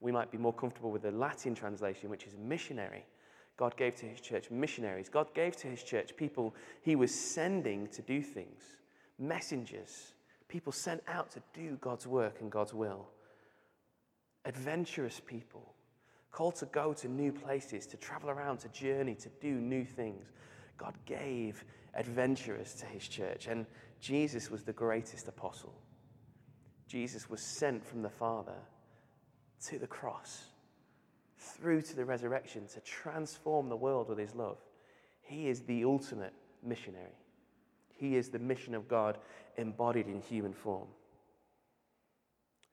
We 0.00 0.10
might 0.10 0.32
be 0.32 0.38
more 0.38 0.52
comfortable 0.52 0.90
with 0.90 1.02
the 1.02 1.12
Latin 1.12 1.54
translation, 1.54 2.10
which 2.10 2.24
is 2.24 2.34
missionary. 2.36 3.04
God 3.56 3.76
gave 3.76 3.94
to 3.96 4.06
his 4.06 4.20
church 4.20 4.50
missionaries. 4.50 5.08
God 5.08 5.32
gave 5.34 5.56
to 5.58 5.68
his 5.68 5.82
church 5.82 6.16
people 6.16 6.54
he 6.82 6.96
was 6.96 7.14
sending 7.14 7.86
to 7.88 8.02
do 8.02 8.22
things, 8.22 8.62
messengers, 9.18 10.14
people 10.48 10.72
sent 10.72 11.02
out 11.06 11.30
to 11.30 11.42
do 11.54 11.76
God's 11.80 12.06
work 12.06 12.40
and 12.40 12.50
God's 12.50 12.74
will, 12.74 13.06
adventurous 14.44 15.20
people 15.24 15.73
called 16.34 16.56
to 16.56 16.66
go 16.66 16.92
to 16.92 17.06
new 17.06 17.30
places, 17.30 17.86
to 17.86 17.96
travel 17.96 18.28
around, 18.28 18.58
to 18.58 18.68
journey, 18.70 19.14
to 19.14 19.28
do 19.40 19.52
new 19.52 19.84
things. 19.84 20.32
God 20.76 20.94
gave 21.06 21.64
adventurers 21.94 22.74
to 22.74 22.86
his 22.86 23.06
church, 23.06 23.46
and 23.46 23.66
Jesus 24.00 24.50
was 24.50 24.64
the 24.64 24.72
greatest 24.72 25.28
apostle. 25.28 25.72
Jesus 26.88 27.30
was 27.30 27.40
sent 27.40 27.86
from 27.86 28.02
the 28.02 28.10
Father 28.10 28.56
to 29.66 29.78
the 29.78 29.86
cross, 29.86 30.46
through 31.38 31.82
to 31.82 31.94
the 31.94 32.04
resurrection, 32.04 32.66
to 32.66 32.80
transform 32.80 33.68
the 33.68 33.76
world 33.76 34.08
with 34.08 34.18
his 34.18 34.34
love. 34.34 34.58
He 35.20 35.46
is 35.46 35.60
the 35.60 35.84
ultimate 35.84 36.34
missionary. 36.64 37.14
He 37.92 38.16
is 38.16 38.28
the 38.28 38.40
mission 38.40 38.74
of 38.74 38.88
God 38.88 39.18
embodied 39.56 40.08
in 40.08 40.20
human 40.20 40.52
form. 40.52 40.88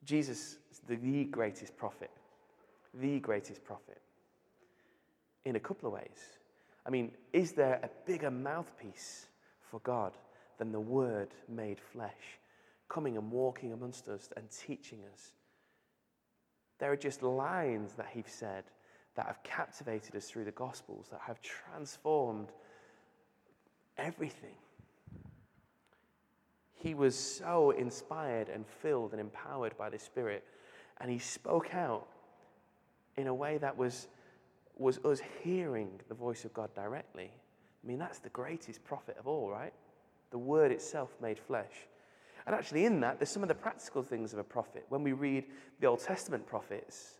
Jesus 0.04 0.58
is 0.72 0.80
the 0.88 1.26
greatest 1.26 1.76
prophet 1.76 2.10
the 2.94 3.18
greatest 3.20 3.64
prophet 3.64 4.00
in 5.44 5.56
a 5.56 5.60
couple 5.60 5.88
of 5.88 5.94
ways. 5.94 6.38
I 6.86 6.90
mean, 6.90 7.12
is 7.32 7.52
there 7.52 7.80
a 7.82 7.90
bigger 8.06 8.30
mouthpiece 8.30 9.26
for 9.70 9.80
God 9.80 10.12
than 10.58 10.72
the 10.72 10.80
Word 10.80 11.28
made 11.48 11.80
flesh, 11.80 12.38
coming 12.88 13.16
and 13.16 13.30
walking 13.30 13.72
amongst 13.72 14.08
us 14.08 14.28
and 14.36 14.46
teaching 14.50 15.00
us? 15.12 15.32
There 16.78 16.90
are 16.90 16.96
just 16.96 17.22
lines 17.22 17.92
that 17.94 18.08
He's 18.12 18.24
said 18.26 18.64
that 19.14 19.26
have 19.26 19.42
captivated 19.42 20.16
us 20.16 20.28
through 20.28 20.44
the 20.44 20.52
Gospels, 20.52 21.06
that 21.10 21.20
have 21.26 21.40
transformed 21.40 22.48
everything. 23.98 24.56
He 26.74 26.94
was 26.94 27.16
so 27.16 27.70
inspired 27.70 28.48
and 28.48 28.66
filled 28.66 29.12
and 29.12 29.20
empowered 29.20 29.76
by 29.78 29.90
the 29.90 29.98
Spirit, 29.98 30.44
and 31.00 31.10
he 31.10 31.18
spoke 31.18 31.74
out 31.74 32.08
in 33.16 33.26
a 33.26 33.34
way 33.34 33.58
that 33.58 33.76
was, 33.76 34.08
was 34.76 34.98
us 35.04 35.20
hearing 35.42 36.00
the 36.08 36.14
voice 36.14 36.44
of 36.44 36.52
God 36.52 36.74
directly. 36.74 37.30
I 37.82 37.86
mean, 37.86 37.98
that's 37.98 38.18
the 38.18 38.28
greatest 38.30 38.84
prophet 38.84 39.16
of 39.18 39.26
all, 39.26 39.50
right? 39.50 39.72
The 40.30 40.38
Word 40.38 40.72
itself 40.72 41.10
made 41.20 41.38
flesh. 41.38 41.72
And 42.46 42.54
actually, 42.54 42.86
in 42.86 43.00
that, 43.00 43.18
there's 43.18 43.30
some 43.30 43.42
of 43.42 43.48
the 43.48 43.54
practical 43.54 44.02
things 44.02 44.32
of 44.32 44.38
a 44.38 44.44
prophet. 44.44 44.84
When 44.88 45.02
we 45.02 45.12
read 45.12 45.44
the 45.80 45.86
Old 45.86 46.00
Testament 46.00 46.46
prophets, 46.46 47.18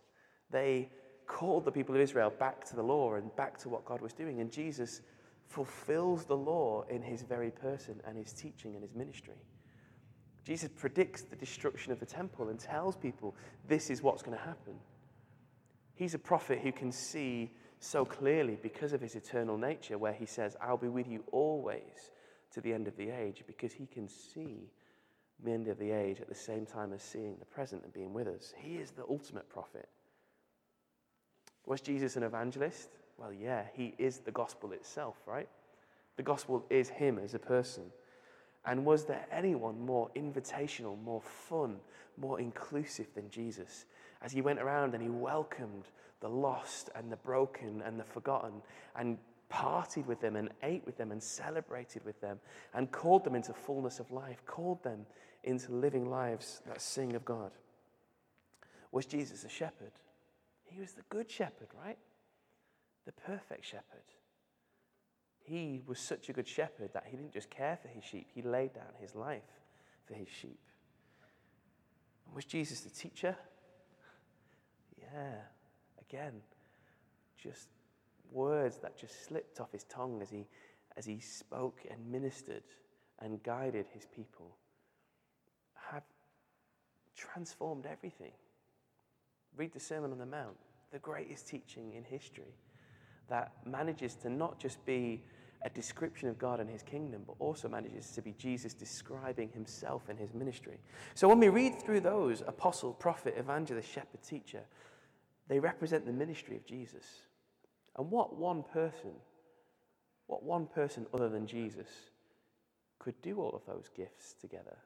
they 0.51 0.89
called 1.27 1.65
the 1.65 1.71
people 1.71 1.95
of 1.95 2.01
Israel 2.01 2.31
back 2.37 2.65
to 2.65 2.75
the 2.75 2.83
law 2.83 3.13
and 3.15 3.33
back 3.35 3.57
to 3.59 3.69
what 3.69 3.85
God 3.85 4.01
was 4.01 4.13
doing. 4.13 4.41
And 4.41 4.51
Jesus 4.51 5.01
fulfills 5.47 6.25
the 6.25 6.35
law 6.35 6.83
in 6.89 7.01
his 7.01 7.21
very 7.21 7.51
person 7.51 8.01
and 8.05 8.17
his 8.17 8.33
teaching 8.33 8.73
and 8.73 8.83
his 8.83 8.93
ministry. 8.95 9.35
Jesus 10.43 10.69
predicts 10.75 11.21
the 11.21 11.35
destruction 11.35 11.91
of 11.91 11.99
the 11.99 12.05
temple 12.05 12.49
and 12.49 12.59
tells 12.59 12.97
people 12.97 13.35
this 13.67 13.89
is 13.89 14.01
what's 14.01 14.21
going 14.21 14.37
to 14.37 14.43
happen. 14.43 14.73
He's 15.95 16.13
a 16.13 16.19
prophet 16.19 16.59
who 16.59 16.71
can 16.71 16.91
see 16.91 17.51
so 17.79 18.05
clearly 18.05 18.57
because 18.61 18.93
of 18.93 19.01
his 19.01 19.15
eternal 19.15 19.57
nature, 19.57 19.97
where 19.97 20.13
he 20.13 20.25
says, 20.25 20.55
I'll 20.61 20.77
be 20.77 20.87
with 20.87 21.07
you 21.07 21.23
always 21.31 22.11
to 22.53 22.61
the 22.61 22.73
end 22.73 22.87
of 22.87 22.95
the 22.97 23.09
age, 23.09 23.43
because 23.45 23.73
he 23.73 23.85
can 23.85 24.07
see 24.07 24.69
the 25.43 25.51
end 25.51 25.67
of 25.67 25.77
the 25.77 25.91
age 25.91 26.21
at 26.21 26.29
the 26.29 26.35
same 26.35 26.65
time 26.65 26.93
as 26.93 27.01
seeing 27.01 27.35
the 27.39 27.45
present 27.45 27.83
and 27.83 27.93
being 27.93 28.13
with 28.13 28.27
us. 28.27 28.53
He 28.57 28.75
is 28.75 28.91
the 28.91 29.03
ultimate 29.09 29.49
prophet. 29.49 29.89
Was 31.65 31.81
Jesus 31.81 32.15
an 32.15 32.23
evangelist? 32.23 32.89
Well, 33.17 33.33
yeah, 33.33 33.63
he 33.73 33.93
is 33.97 34.19
the 34.19 34.31
gospel 34.31 34.71
itself, 34.71 35.17
right? 35.25 35.49
The 36.15 36.23
gospel 36.23 36.65
is 36.69 36.89
him 36.89 37.19
as 37.19 37.33
a 37.33 37.39
person. 37.39 37.83
And 38.65 38.85
was 38.85 39.05
there 39.05 39.25
anyone 39.31 39.85
more 39.85 40.09
invitational, 40.15 41.01
more 41.03 41.21
fun, 41.21 41.77
more 42.17 42.39
inclusive 42.39 43.07
than 43.13 43.29
Jesus? 43.29 43.85
As 44.23 44.31
he 44.31 44.41
went 44.41 44.59
around 44.59 44.93
and 44.93 45.03
he 45.03 45.09
welcomed 45.09 45.89
the 46.21 46.29
lost 46.29 46.89
and 46.95 47.11
the 47.11 47.17
broken 47.17 47.83
and 47.85 47.99
the 47.99 48.05
forgotten 48.05 48.61
and 48.95 49.17
partied 49.51 50.05
with 50.07 50.21
them 50.21 50.35
and 50.35 50.49
ate 50.63 50.85
with 50.85 50.97
them 50.97 51.11
and 51.11 51.21
celebrated 51.21 52.03
with 52.05 52.19
them 52.21 52.39
and 52.73 52.91
called 52.91 53.23
them 53.23 53.35
into 53.35 53.53
fullness 53.53 53.99
of 53.99 54.09
life, 54.11 54.43
called 54.45 54.81
them 54.83 55.05
into 55.43 55.71
living 55.73 56.09
lives 56.09 56.61
that 56.65 56.81
sing 56.81 57.15
of 57.15 57.25
God. 57.25 57.51
Was 58.91 59.05
Jesus 59.05 59.43
a 59.43 59.49
shepherd? 59.49 59.91
He 60.63 60.79
was 60.79 60.93
the 60.93 61.03
good 61.09 61.29
shepherd, 61.29 61.67
right? 61.83 61.97
The 63.05 63.11
perfect 63.11 63.65
shepherd. 63.65 63.83
He 65.43 65.81
was 65.85 65.99
such 65.99 66.29
a 66.29 66.33
good 66.33 66.47
shepherd 66.47 66.91
that 66.93 67.03
he 67.07 67.17
didn't 67.17 67.33
just 67.33 67.49
care 67.49 67.77
for 67.81 67.89
his 67.89 68.03
sheep, 68.03 68.27
he 68.33 68.41
laid 68.41 68.73
down 68.73 68.93
his 68.99 69.13
life 69.13 69.41
for 70.05 70.13
his 70.13 70.29
sheep. 70.29 70.59
And 72.25 72.35
was 72.35 72.45
Jesus 72.45 72.79
the 72.79 72.89
teacher? 72.89 73.35
Yeah, 75.13 75.35
again, 76.09 76.41
just 77.37 77.67
words 78.31 78.77
that 78.79 78.97
just 78.97 79.25
slipped 79.25 79.59
off 79.59 79.71
his 79.71 79.83
tongue 79.83 80.19
as 80.21 80.29
he, 80.29 80.47
as 80.97 81.05
he 81.05 81.19
spoke 81.19 81.81
and 81.89 82.11
ministered 82.11 82.63
and 83.19 83.41
guided 83.43 83.85
his 83.93 84.07
people 84.07 84.57
have 85.91 86.03
transformed 87.15 87.85
everything. 87.85 88.31
Read 89.55 89.71
the 89.71 89.79
Sermon 89.79 90.11
on 90.11 90.17
the 90.17 90.25
Mount, 90.25 90.57
the 90.91 90.99
greatest 90.99 91.47
teaching 91.47 91.93
in 91.93 92.03
history 92.03 92.55
that 93.29 93.51
manages 93.65 94.15
to 94.15 94.29
not 94.29 94.59
just 94.59 94.83
be 94.85 95.21
a 95.65 95.69
description 95.69 96.27
of 96.27 96.37
God 96.37 96.59
and 96.59 96.69
his 96.69 96.83
kingdom, 96.83 97.21
but 97.25 97.35
also 97.39 97.69
manages 97.69 98.11
to 98.11 98.21
be 98.21 98.33
Jesus 98.37 98.73
describing 98.73 99.49
himself 99.49 100.09
and 100.09 100.19
his 100.19 100.33
ministry. 100.33 100.77
So 101.13 101.29
when 101.29 101.39
we 101.39 101.49
read 101.49 101.81
through 101.81 102.01
those 102.01 102.41
apostle, 102.41 102.93
prophet, 102.93 103.35
evangelist, 103.37 103.89
shepherd, 103.89 104.21
teacher, 104.27 104.63
they 105.47 105.59
represent 105.59 106.05
the 106.05 106.13
ministry 106.13 106.55
of 106.55 106.65
Jesus. 106.65 107.05
And 107.97 108.09
what 108.09 108.35
one 108.35 108.63
person, 108.63 109.11
what 110.27 110.43
one 110.43 110.67
person 110.67 111.05
other 111.13 111.29
than 111.29 111.45
Jesus 111.45 111.89
could 112.99 113.21
do 113.21 113.39
all 113.39 113.51
of 113.51 113.65
those 113.65 113.89
gifts 113.95 114.35
together? 114.39 114.77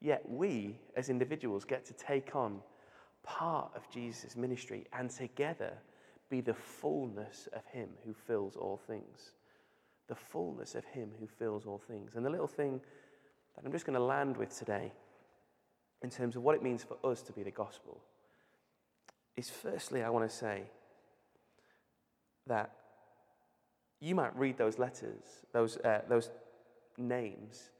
Yet 0.00 0.28
we, 0.28 0.80
as 0.96 1.08
individuals, 1.08 1.64
get 1.64 1.84
to 1.86 1.92
take 1.94 2.34
on 2.34 2.60
part 3.22 3.70
of 3.76 3.88
Jesus' 3.90 4.36
ministry 4.36 4.86
and 4.92 5.08
together 5.08 5.74
be 6.28 6.40
the 6.40 6.54
fullness 6.54 7.48
of 7.52 7.64
Him 7.66 7.88
who 8.04 8.14
fills 8.14 8.56
all 8.56 8.80
things. 8.86 9.32
The 10.08 10.14
fullness 10.14 10.74
of 10.74 10.84
Him 10.86 11.10
who 11.20 11.26
fills 11.26 11.66
all 11.66 11.78
things. 11.78 12.16
And 12.16 12.26
the 12.26 12.30
little 12.30 12.48
thing 12.48 12.80
that 13.54 13.64
I'm 13.64 13.70
just 13.70 13.86
going 13.86 13.98
to 13.98 14.04
land 14.04 14.36
with 14.36 14.58
today, 14.58 14.92
in 16.02 16.10
terms 16.10 16.34
of 16.34 16.42
what 16.42 16.56
it 16.56 16.62
means 16.62 16.82
for 16.82 16.96
us 17.08 17.22
to 17.22 17.32
be 17.32 17.42
the 17.42 17.50
gospel, 17.50 18.00
is 19.36 19.50
firstly, 19.50 20.02
I 20.02 20.10
want 20.10 20.28
to 20.28 20.34
say 20.34 20.64
that 22.46 22.72
you 24.00 24.14
might 24.14 24.36
read 24.36 24.58
those 24.58 24.78
letters, 24.78 25.22
those, 25.52 25.76
uh, 25.78 26.02
those 26.08 26.30
names, 26.98 27.70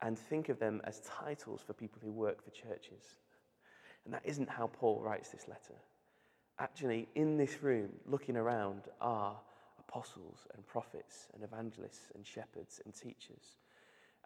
and 0.00 0.18
think 0.18 0.48
of 0.48 0.58
them 0.58 0.80
as 0.84 1.00
titles 1.00 1.62
for 1.66 1.72
people 1.72 2.00
who 2.02 2.12
work 2.12 2.42
for 2.42 2.50
churches. 2.50 3.16
And 4.04 4.14
that 4.14 4.22
isn't 4.24 4.48
how 4.48 4.68
Paul 4.68 5.00
writes 5.02 5.30
this 5.30 5.46
letter 5.48 5.74
actually, 6.58 7.08
in 7.14 7.36
this 7.36 7.62
room, 7.62 7.90
looking 8.06 8.36
around, 8.36 8.82
are 9.00 9.36
apostles 9.78 10.46
and 10.54 10.66
prophets 10.66 11.28
and 11.34 11.42
evangelists 11.42 12.10
and 12.14 12.26
shepherds 12.26 12.80
and 12.84 12.94
teachers. 12.94 13.56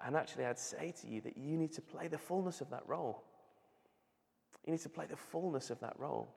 And 0.04 0.16
actually, 0.16 0.46
I'd 0.46 0.58
say 0.58 0.92
to 1.02 1.06
you 1.06 1.20
that 1.22 1.36
you 1.36 1.56
need 1.56 1.72
to 1.74 1.82
play 1.82 2.08
the 2.08 2.18
fullness 2.18 2.60
of 2.60 2.70
that 2.70 2.82
role. 2.86 3.22
You 4.66 4.72
need 4.72 4.80
to 4.80 4.88
play 4.88 5.06
the 5.06 5.16
fullness 5.16 5.70
of 5.70 5.78
that 5.80 5.94
role 5.98 6.34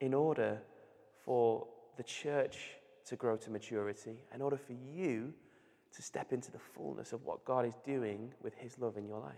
in 0.00 0.14
order 0.14 0.58
for 1.24 1.66
the 1.96 2.02
church 2.02 2.70
to 3.06 3.16
grow 3.16 3.36
to 3.36 3.50
maturity, 3.50 4.16
in 4.34 4.42
order 4.42 4.56
for 4.56 4.72
you 4.72 5.32
to 5.94 6.02
step 6.02 6.32
into 6.32 6.52
the 6.52 6.58
fullness 6.58 7.12
of 7.12 7.24
what 7.24 7.44
God 7.44 7.64
is 7.64 7.74
doing 7.84 8.32
with 8.42 8.54
His 8.54 8.78
love 8.78 8.96
in 8.96 9.06
your 9.06 9.20
life. 9.20 9.34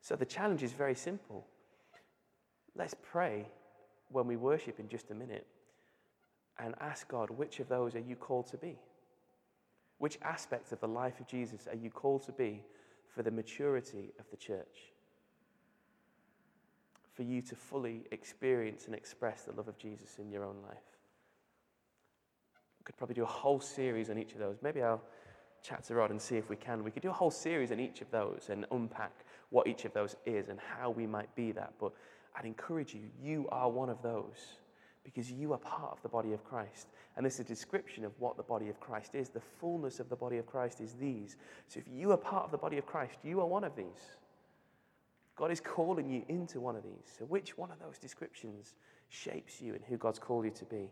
So 0.00 0.16
the 0.16 0.24
challenge 0.24 0.62
is 0.62 0.72
very 0.72 0.94
simple. 0.94 1.46
Let's 2.74 2.94
pray 3.02 3.48
when 4.08 4.26
we 4.26 4.36
worship 4.36 4.80
in 4.80 4.88
just 4.88 5.10
a 5.10 5.14
minute 5.14 5.46
and 6.58 6.74
ask 6.80 7.08
God, 7.08 7.30
which 7.30 7.60
of 7.60 7.68
those 7.68 7.94
are 7.94 8.00
you 8.00 8.16
called 8.16 8.46
to 8.48 8.56
be? 8.56 8.78
Which 9.98 10.18
aspects 10.22 10.72
of 10.72 10.80
the 10.80 10.88
life 10.88 11.20
of 11.20 11.26
Jesus 11.26 11.66
are 11.68 11.76
you 11.76 11.90
called 11.90 12.24
to 12.26 12.32
be 12.32 12.62
for 13.14 13.22
the 13.22 13.30
maturity 13.30 14.12
of 14.18 14.26
the 14.30 14.36
church? 14.36 14.92
For 17.14 17.22
you 17.22 17.42
to 17.42 17.56
fully 17.56 18.04
experience 18.10 18.86
and 18.86 18.94
express 18.94 19.42
the 19.42 19.52
love 19.52 19.68
of 19.68 19.78
Jesus 19.78 20.18
in 20.18 20.30
your 20.30 20.44
own 20.44 20.56
life. 20.62 20.92
We 22.80 22.84
could 22.84 22.96
probably 22.96 23.14
do 23.14 23.22
a 23.22 23.26
whole 23.26 23.60
series 23.60 24.10
on 24.10 24.18
each 24.18 24.32
of 24.32 24.38
those. 24.38 24.56
Maybe 24.62 24.82
I'll 24.82 25.02
chat 25.62 25.84
to 25.84 25.94
Rod 25.94 26.10
and 26.10 26.20
see 26.20 26.36
if 26.36 26.48
we 26.48 26.56
can. 26.56 26.82
We 26.82 26.90
could 26.90 27.02
do 27.02 27.10
a 27.10 27.12
whole 27.12 27.30
series 27.30 27.70
on 27.70 27.78
each 27.78 28.00
of 28.00 28.10
those 28.10 28.48
and 28.50 28.66
unpack 28.72 29.12
what 29.50 29.66
each 29.66 29.84
of 29.84 29.92
those 29.92 30.16
is 30.26 30.48
and 30.48 30.58
how 30.58 30.90
we 30.90 31.06
might 31.06 31.32
be 31.36 31.52
that. 31.52 31.74
But 31.78 31.92
I'd 32.34 32.44
encourage 32.44 32.94
you, 32.94 33.02
you 33.22 33.46
are 33.52 33.70
one 33.70 33.88
of 33.88 34.02
those 34.02 34.58
because 35.04 35.30
you 35.30 35.52
are 35.52 35.58
part 35.58 35.92
of 35.92 36.02
the 36.02 36.08
body 36.08 36.32
of 36.32 36.44
Christ. 36.44 36.88
And 37.16 37.26
this 37.26 37.34
is 37.34 37.40
a 37.40 37.44
description 37.44 38.04
of 38.04 38.12
what 38.18 38.36
the 38.36 38.42
body 38.42 38.68
of 38.68 38.80
Christ 38.80 39.14
is. 39.14 39.28
The 39.28 39.42
fullness 39.60 40.00
of 40.00 40.08
the 40.08 40.16
body 40.16 40.38
of 40.38 40.46
Christ 40.46 40.80
is 40.80 40.94
these. 40.94 41.36
So 41.68 41.78
if 41.80 41.86
you 41.88 42.12
are 42.12 42.16
part 42.16 42.44
of 42.44 42.50
the 42.50 42.58
body 42.58 42.78
of 42.78 42.86
Christ, 42.86 43.18
you 43.22 43.40
are 43.40 43.46
one 43.46 43.64
of 43.64 43.76
these. 43.76 44.16
God 45.36 45.50
is 45.50 45.60
calling 45.60 46.08
you 46.08 46.24
into 46.28 46.60
one 46.60 46.76
of 46.76 46.82
these. 46.82 47.12
So 47.18 47.24
which 47.24 47.56
one 47.56 47.70
of 47.70 47.78
those 47.78 47.98
descriptions 47.98 48.74
shapes 49.08 49.60
you 49.60 49.74
and 49.74 49.82
who 49.84 49.96
God's 49.96 50.18
called 50.18 50.44
you 50.44 50.50
to 50.50 50.64
be? 50.64 50.90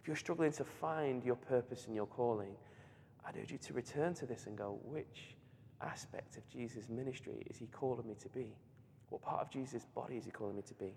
If 0.00 0.08
you're 0.08 0.16
struggling 0.16 0.52
to 0.52 0.64
find 0.64 1.22
your 1.22 1.36
purpose 1.36 1.86
and 1.86 1.94
your 1.94 2.06
calling, 2.06 2.54
I'd 3.26 3.36
urge 3.36 3.52
you 3.52 3.58
to 3.58 3.72
return 3.72 4.14
to 4.14 4.26
this 4.26 4.46
and 4.46 4.56
go, 4.56 4.80
which 4.82 5.36
aspect 5.80 6.36
of 6.36 6.48
Jesus' 6.48 6.88
ministry 6.88 7.46
is 7.46 7.56
he 7.56 7.66
calling 7.66 8.06
me 8.08 8.14
to 8.20 8.28
be? 8.28 8.48
What 9.10 9.22
part 9.22 9.42
of 9.42 9.50
Jesus' 9.50 9.84
body 9.84 10.16
is 10.16 10.24
he 10.24 10.30
calling 10.30 10.56
me 10.56 10.62
to 10.62 10.74
be? 10.74 10.94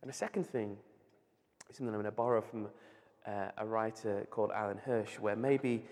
And 0.00 0.08
the 0.08 0.14
second 0.16 0.44
thing 0.44 0.76
is 1.68 1.76
something 1.76 1.88
I'm 1.88 2.00
going 2.00 2.04
to 2.04 2.10
borrow 2.12 2.40
from 2.40 2.68
uh, 3.26 3.48
a 3.58 3.66
writer 3.66 4.26
called 4.30 4.52
Alan 4.54 4.78
Hirsch, 4.78 5.18
where 5.18 5.34
maybe 5.36 5.84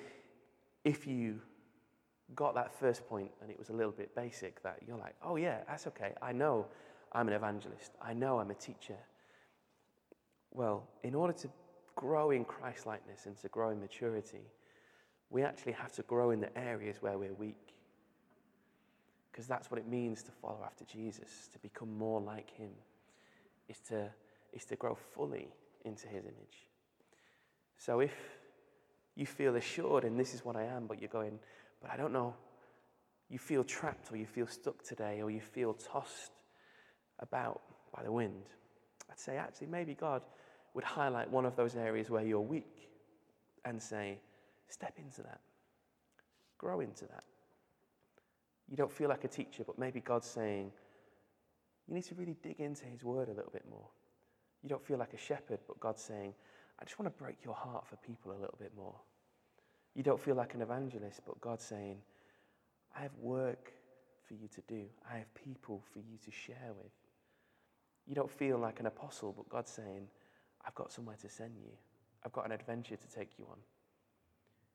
if 0.85 1.07
you 1.07 1.41
got 2.35 2.55
that 2.55 2.73
first 2.79 3.07
point 3.09 3.31
and 3.43 3.51
it 3.51 3.59
was 3.59 3.69
a 3.69 3.73
little 3.73 3.93
bit 3.93 4.15
basic, 4.15 4.63
that 4.63 4.79
you're 4.87 4.97
like, 4.97 5.15
oh 5.23 5.37
yeah, 5.37 5.59
that's 5.69 5.87
okay. 5.89 6.13
I 6.23 6.33
know 6.33 6.67
I'm 7.13 7.29
an 7.29 7.35
evangelist. 7.35 7.93
I 8.03 8.13
know 8.13 8.39
I'm 8.39 8.51
a 8.51 8.55
teacher. 8.55 8.97
Well, 10.51 10.89
in 11.03 11.15
order 11.15 11.33
to 11.33 11.49
grow 11.97 12.31
in 12.31 12.45
Christ 12.45 12.87
likeness 12.87 13.27
and 13.27 13.37
to 13.41 13.49
grow 13.49 13.71
in 13.71 13.81
maturity, 13.81 14.51
we 15.31 15.43
actually 15.43 15.73
have 15.73 15.93
to 15.93 16.03
grow 16.03 16.31
in 16.31 16.41
the 16.41 16.57
areas 16.57 16.97
where 17.01 17.19
we're 17.19 17.35
weak. 17.35 17.75
Because 19.31 19.47
that's 19.47 19.71
what 19.71 19.79
it 19.79 19.89
means 19.89 20.23
to 20.23 20.31
follow 20.31 20.61
after 20.65 20.85
Jesus, 20.85 21.49
to 21.53 21.59
become 21.59 21.97
more 21.99 22.21
like 22.21 22.51
him, 22.51 22.71
is 23.69 23.79
to, 23.89 24.09
is 24.53 24.65
to 24.67 24.77
grow 24.77 24.95
fully 24.95 25.49
into 25.85 26.07
his 26.07 26.25
image. 26.25 26.69
So 27.77 28.01
if 28.01 28.15
you 29.17 29.27
feel 29.27 29.57
assured 29.57 30.05
and 30.05 30.19
this 30.19 30.35
is 30.35 30.45
what 30.45 30.57
I 30.57 30.65
am, 30.65 30.87
but 30.87 31.01
you're 31.01 31.09
going, 31.09 31.39
but 31.85 31.93
I 31.93 31.99
don't 31.99 32.15
know, 32.15 32.35
you 33.29 33.39
feel 33.39 33.63
trapped 33.63 34.11
or 34.11 34.17
you 34.17 34.25
feel 34.25 34.47
stuck 34.47 34.83
today 34.83 35.21
or 35.21 35.31
you 35.31 35.41
feel 35.41 35.75
tossed 35.75 36.33
about 37.19 37.61
by 37.95 38.03
the 38.03 38.11
wind, 38.11 38.45
I'd 39.11 39.19
say 39.19 39.37
actually 39.37 39.67
maybe 39.67 39.93
God 39.93 40.23
would 40.73 40.85
highlight 40.85 41.31
one 41.31 41.45
of 41.45 41.57
those 41.57 41.77
areas 41.77 42.09
where 42.09 42.25
you're 42.25 42.41
weak 42.41 42.89
and 43.67 43.81
say, 43.83 44.19
step 44.69 44.95
into 44.97 45.23
that, 45.23 45.41
grow 46.57 46.81
into 46.81 47.05
that. 47.05 47.25
You 48.67 48.79
don't 48.79 48.91
feel 48.91 49.11
like 49.11 49.25
a 49.25 49.29
teacher, 49.29 49.63
but 49.63 49.79
maybe 49.79 50.01
God's 50.01 50.27
saying, 50.27 50.73
you 51.87 51.95
need 51.95 52.05
to 52.05 52.15
really 52.15 52.37
dig 52.43 52.61
into 52.61 52.87
His 52.87 53.05
word 53.05 53.29
a 53.29 53.35
little 53.35 53.53
bit 53.53 53.67
more. 53.69 53.89
You 54.63 54.71
don't 54.71 54.83
feel 54.83 54.97
like 54.97 55.13
a 55.13 55.19
shepherd, 55.19 55.59
but 55.69 55.79
God's 55.81 56.03
saying, 56.03 56.33
I 56.81 56.85
just 56.85 56.99
want 56.99 57.15
to 57.15 57.23
break 57.23 57.45
your 57.45 57.55
heart 57.55 57.87
for 57.87 57.97
people 57.97 58.33
a 58.33 58.41
little 58.41 58.57
bit 58.59 58.73
more. 58.75 58.97
You 59.95 60.03
don't 60.03 60.21
feel 60.21 60.35
like 60.35 60.55
an 60.55 60.63
evangelist, 60.63 61.21
but 61.27 61.41
God's 61.41 61.65
saying, 61.65 61.99
I 62.97 63.03
have 63.03 63.15
work 63.21 63.73
for 64.27 64.35
you 64.35 64.49
to 64.49 64.61
do, 64.67 64.85
I 65.11 65.19
have 65.19 65.33
people 65.35 65.83
for 65.93 65.99
you 65.99 66.19
to 66.25 66.31
share 66.31 66.73
with. 66.77 66.93
You 68.07 68.15
don't 68.15 68.31
feel 68.31 68.59
like 68.59 68.81
an 68.81 68.87
apostle, 68.87 69.33
but 69.37 69.49
God's 69.49 69.71
saying, 69.71 70.09
I've 70.67 70.75
got 70.75 70.93
somewhere 70.93 71.17
to 71.21 71.29
send 71.29 71.53
you. 71.57 71.71
I've 72.25 72.33
got 72.33 72.47
an 72.47 72.53
adventure 72.53 72.97
to 72.97 73.09
take 73.09 73.39
you 73.39 73.47
on. 73.51 73.59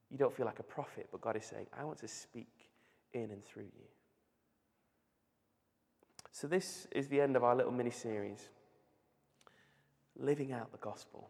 You 0.09 0.17
don't 0.17 0.33
feel 0.35 0.45
like 0.45 0.59
a 0.59 0.63
prophet, 0.63 1.07
but 1.11 1.21
God 1.21 1.35
is 1.35 1.45
saying, 1.45 1.67
I 1.77 1.83
want 1.83 1.99
to 1.99 2.07
speak 2.07 2.69
in 3.13 3.31
and 3.31 3.43
through 3.43 3.63
you. 3.63 3.87
So, 6.31 6.47
this 6.47 6.87
is 6.91 7.07
the 7.07 7.19
end 7.21 7.35
of 7.35 7.43
our 7.43 7.55
little 7.55 7.71
mini 7.71 7.89
series, 7.91 8.49
Living 10.17 10.51
Out 10.51 10.71
the 10.71 10.77
Gospel. 10.77 11.29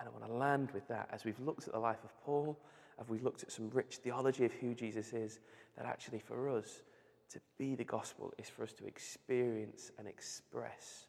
And 0.00 0.08
I 0.08 0.12
want 0.12 0.24
to 0.24 0.32
land 0.32 0.70
with 0.72 0.88
that 0.88 1.08
as 1.12 1.24
we've 1.24 1.38
looked 1.38 1.66
at 1.66 1.74
the 1.74 1.78
life 1.78 2.02
of 2.02 2.10
Paul, 2.24 2.58
as 2.98 3.08
we've 3.08 3.22
looked 3.22 3.42
at 3.42 3.52
some 3.52 3.68
rich 3.70 3.98
theology 4.02 4.46
of 4.46 4.52
who 4.52 4.74
Jesus 4.74 5.12
is, 5.12 5.40
that 5.76 5.84
actually 5.84 6.18
for 6.18 6.48
us, 6.48 6.82
to 7.30 7.40
be 7.58 7.74
the 7.74 7.84
gospel 7.84 8.32
is 8.38 8.48
for 8.48 8.64
us 8.64 8.72
to 8.72 8.86
experience 8.86 9.92
and 9.98 10.08
express 10.08 11.06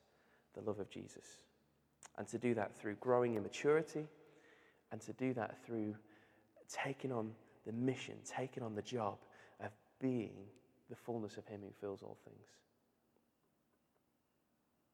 the 0.53 0.61
love 0.61 0.79
of 0.79 0.89
Jesus. 0.89 1.25
And 2.17 2.27
to 2.27 2.37
do 2.37 2.53
that 2.53 2.77
through 2.77 2.95
growing 2.95 3.35
in 3.35 3.43
maturity, 3.43 4.05
and 4.91 4.99
to 5.01 5.13
do 5.13 5.33
that 5.33 5.57
through 5.65 5.95
taking 6.69 7.11
on 7.11 7.31
the 7.65 7.71
mission, 7.71 8.15
taking 8.25 8.61
on 8.61 8.75
the 8.75 8.81
job 8.81 9.17
of 9.61 9.71
being 9.99 10.33
the 10.89 10.95
fullness 10.95 11.37
of 11.37 11.47
Him 11.47 11.61
who 11.63 11.71
fills 11.79 12.03
all 12.03 12.17
things. 12.25 12.45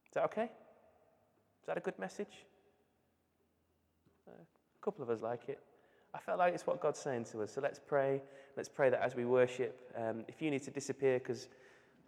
Is 0.06 0.14
that 0.14 0.24
okay? 0.26 0.44
Is 0.44 1.66
that 1.66 1.78
a 1.78 1.82
good 1.82 1.98
message? 1.98 2.46
Uh, 4.28 4.32
a 4.32 4.86
couple 4.86 5.04
of 5.04 5.10
us 5.10 5.22
like 5.22 5.50
it. 5.50 5.60
I 6.13 6.20
felt 6.20 6.40
like 6.40 6.54
it's 6.54 6.66
what 6.66 6.82
God's 6.82 7.00
saying 7.00 7.26
to 7.26 7.44
us. 7.44 7.54
So 7.54 7.62
let's 7.62 7.80
pray. 7.80 8.22
Let's 8.56 8.70
pray 8.70 8.90
that 8.90 9.02
as 9.02 9.16
we 9.16 9.26
worship, 9.26 9.78
um, 9.96 10.24
if 10.28 10.42
you 10.42 10.50
need 10.50 10.63
to 10.63 10.72
disappear 10.72 11.20
because 11.20 11.48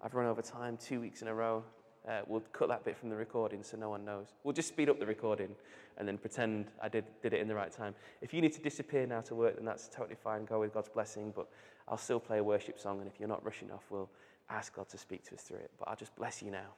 I've 0.04 0.16
run 0.16 0.28
over 0.28 0.42
time 0.42 0.78
two 0.78 1.00
weeks 1.00 1.22
in 1.22 1.28
a 1.28 1.34
row, 1.34 1.64
uh, 2.08 2.22
we'll 2.28 2.44
cut 2.54 2.70
that 2.70 2.84
bit 2.86 2.98
from 2.98 3.10
the 3.10 3.16
recording 3.16 3.62
so 3.62 3.78
no 3.78 3.90
one 3.90 4.06
knows. 4.06 4.28
We'll 4.44 4.54
just 4.54 4.70
speed 4.70 4.90
up 4.90 5.00
the 5.00 5.06
recording 5.06 5.54
and 5.98 6.08
then 6.08 6.18
pretend 6.18 6.72
I 6.82 6.88
did, 6.88 7.06
did 7.22 7.34
it 7.34 7.42
in 7.42 7.48
the 7.48 7.56
right 7.56 7.72
time. 7.72 7.94
If 8.22 8.34
you 8.34 8.42
need 8.42 8.54
to 8.54 8.62
disappear 8.62 9.06
now 9.06 9.22
to 9.22 9.36
work, 9.36 9.58
then 9.58 9.66
that's 9.66 9.90
totally 9.90 10.16
fine. 10.16 10.46
Go 10.46 10.62
with 10.62 10.74
God's 10.74 10.90
blessing, 10.90 11.34
but 11.36 11.50
I'll 11.88 11.98
still 11.98 12.20
play 12.20 12.38
a 12.38 12.44
worship 12.44 12.80
song, 12.80 13.00
and 13.00 13.08
if 13.08 13.20
you're 13.20 13.28
not 13.28 13.44
rushing 13.44 13.70
off, 13.72 13.84
we'll 13.90 14.10
ask 14.50 14.74
God 14.74 14.88
to 14.90 14.98
speak 14.98 15.24
to 15.26 15.36
us 15.36 15.42
through 15.42 15.58
it. 15.58 15.72
But 15.78 15.90
I'll 15.90 15.96
just 15.96 16.16
bless 16.16 16.42
you 16.42 16.52
now. 16.52 16.74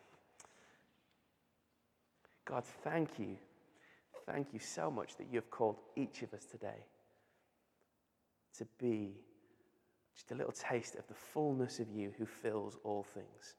God, 2.45 2.65
thank 2.83 3.19
you. 3.19 3.37
Thank 4.31 4.53
you 4.53 4.59
so 4.59 4.89
much 4.89 5.17
that 5.17 5.27
you 5.29 5.35
have 5.35 5.51
called 5.51 5.79
each 5.95 6.21
of 6.21 6.33
us 6.33 6.45
today 6.45 6.85
to 8.57 8.65
be 8.79 9.11
just 10.15 10.31
a 10.31 10.35
little 10.35 10.53
taste 10.53 10.95
of 10.95 11.05
the 11.07 11.13
fullness 11.13 11.79
of 11.79 11.89
you 11.89 12.13
who 12.17 12.25
fills 12.25 12.77
all 12.83 13.03
things. 13.03 13.55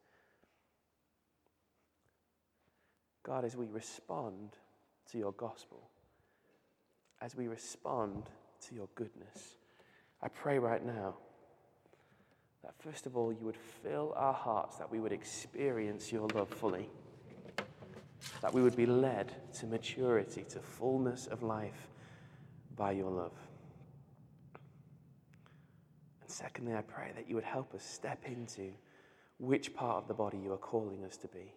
God, 3.23 3.45
as 3.45 3.55
we 3.55 3.67
respond 3.67 4.57
to 5.11 5.19
your 5.19 5.33
gospel, 5.33 5.89
as 7.21 7.37
we 7.37 7.49
respond 7.49 8.25
to 8.67 8.75
your 8.75 8.89
goodness, 8.95 9.57
I 10.23 10.29
pray 10.29 10.59
right 10.59 10.85
now 10.85 11.17
that 12.63 12.75
first 12.79 13.07
of 13.07 13.17
all 13.17 13.33
you 13.33 13.45
would 13.45 13.57
fill 13.57 14.15
our 14.17 14.35
hearts, 14.35 14.77
that 14.77 14.91
we 14.91 15.01
would 15.01 15.13
experience 15.13 16.11
your 16.11 16.29
love 16.29 16.49
fully, 16.49 16.89
that 18.41 18.53
we 18.53 18.63
would 18.63 18.77
be 18.77 18.87
led 18.87 19.33
to 19.55 19.67
maturity, 19.67 20.45
to 20.51 20.61
fullness 20.61 21.27
of 21.27 21.43
life 21.43 21.89
by 22.77 22.93
your 22.93 23.11
love. 23.11 23.33
And 26.21 26.31
secondly, 26.31 26.75
I 26.75 26.83
pray 26.83 27.13
that 27.15 27.29
you 27.29 27.35
would 27.35 27.45
help 27.45 27.75
us 27.75 27.85
step 27.85 28.21
into 28.25 28.71
which 29.39 29.75
part 29.75 29.97
of 29.97 30.09
the 30.09 30.15
body 30.15 30.39
you 30.39 30.53
are 30.53 30.59
calling 30.59 31.05
us 31.05 31.17
to 31.19 31.29
be. 31.29 31.53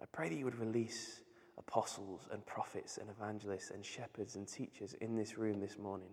I 0.00 0.06
pray 0.12 0.28
that 0.28 0.36
you 0.36 0.44
would 0.44 0.58
release 0.58 1.20
apostles 1.58 2.28
and 2.32 2.44
prophets 2.46 2.98
and 2.98 3.10
evangelists 3.10 3.70
and 3.70 3.84
shepherds 3.84 4.36
and 4.36 4.46
teachers 4.46 4.94
in 4.94 5.16
this 5.16 5.36
room 5.38 5.60
this 5.60 5.78
morning. 5.78 6.10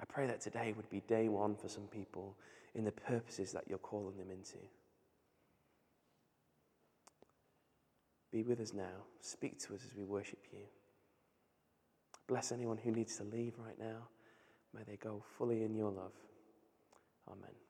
I 0.00 0.04
pray 0.04 0.26
that 0.26 0.40
today 0.40 0.72
would 0.76 0.88
be 0.90 1.00
day 1.00 1.28
one 1.28 1.56
for 1.56 1.68
some 1.68 1.86
people 1.88 2.36
in 2.74 2.84
the 2.84 2.92
purposes 2.92 3.52
that 3.52 3.64
you're 3.68 3.78
calling 3.78 4.16
them 4.16 4.30
into. 4.30 4.58
Be 8.30 8.42
with 8.42 8.60
us 8.60 8.72
now. 8.74 9.04
Speak 9.20 9.58
to 9.60 9.74
us 9.74 9.80
as 9.86 9.96
we 9.96 10.04
worship 10.04 10.40
you. 10.52 10.60
Bless 12.26 12.52
anyone 12.52 12.76
who 12.76 12.90
needs 12.90 13.16
to 13.16 13.24
leave 13.24 13.54
right 13.58 13.78
now. 13.78 14.08
May 14.74 14.82
they 14.86 14.96
go 14.96 15.22
fully 15.38 15.62
in 15.62 15.74
your 15.74 15.90
love. 15.90 16.12
Amen. 17.26 17.67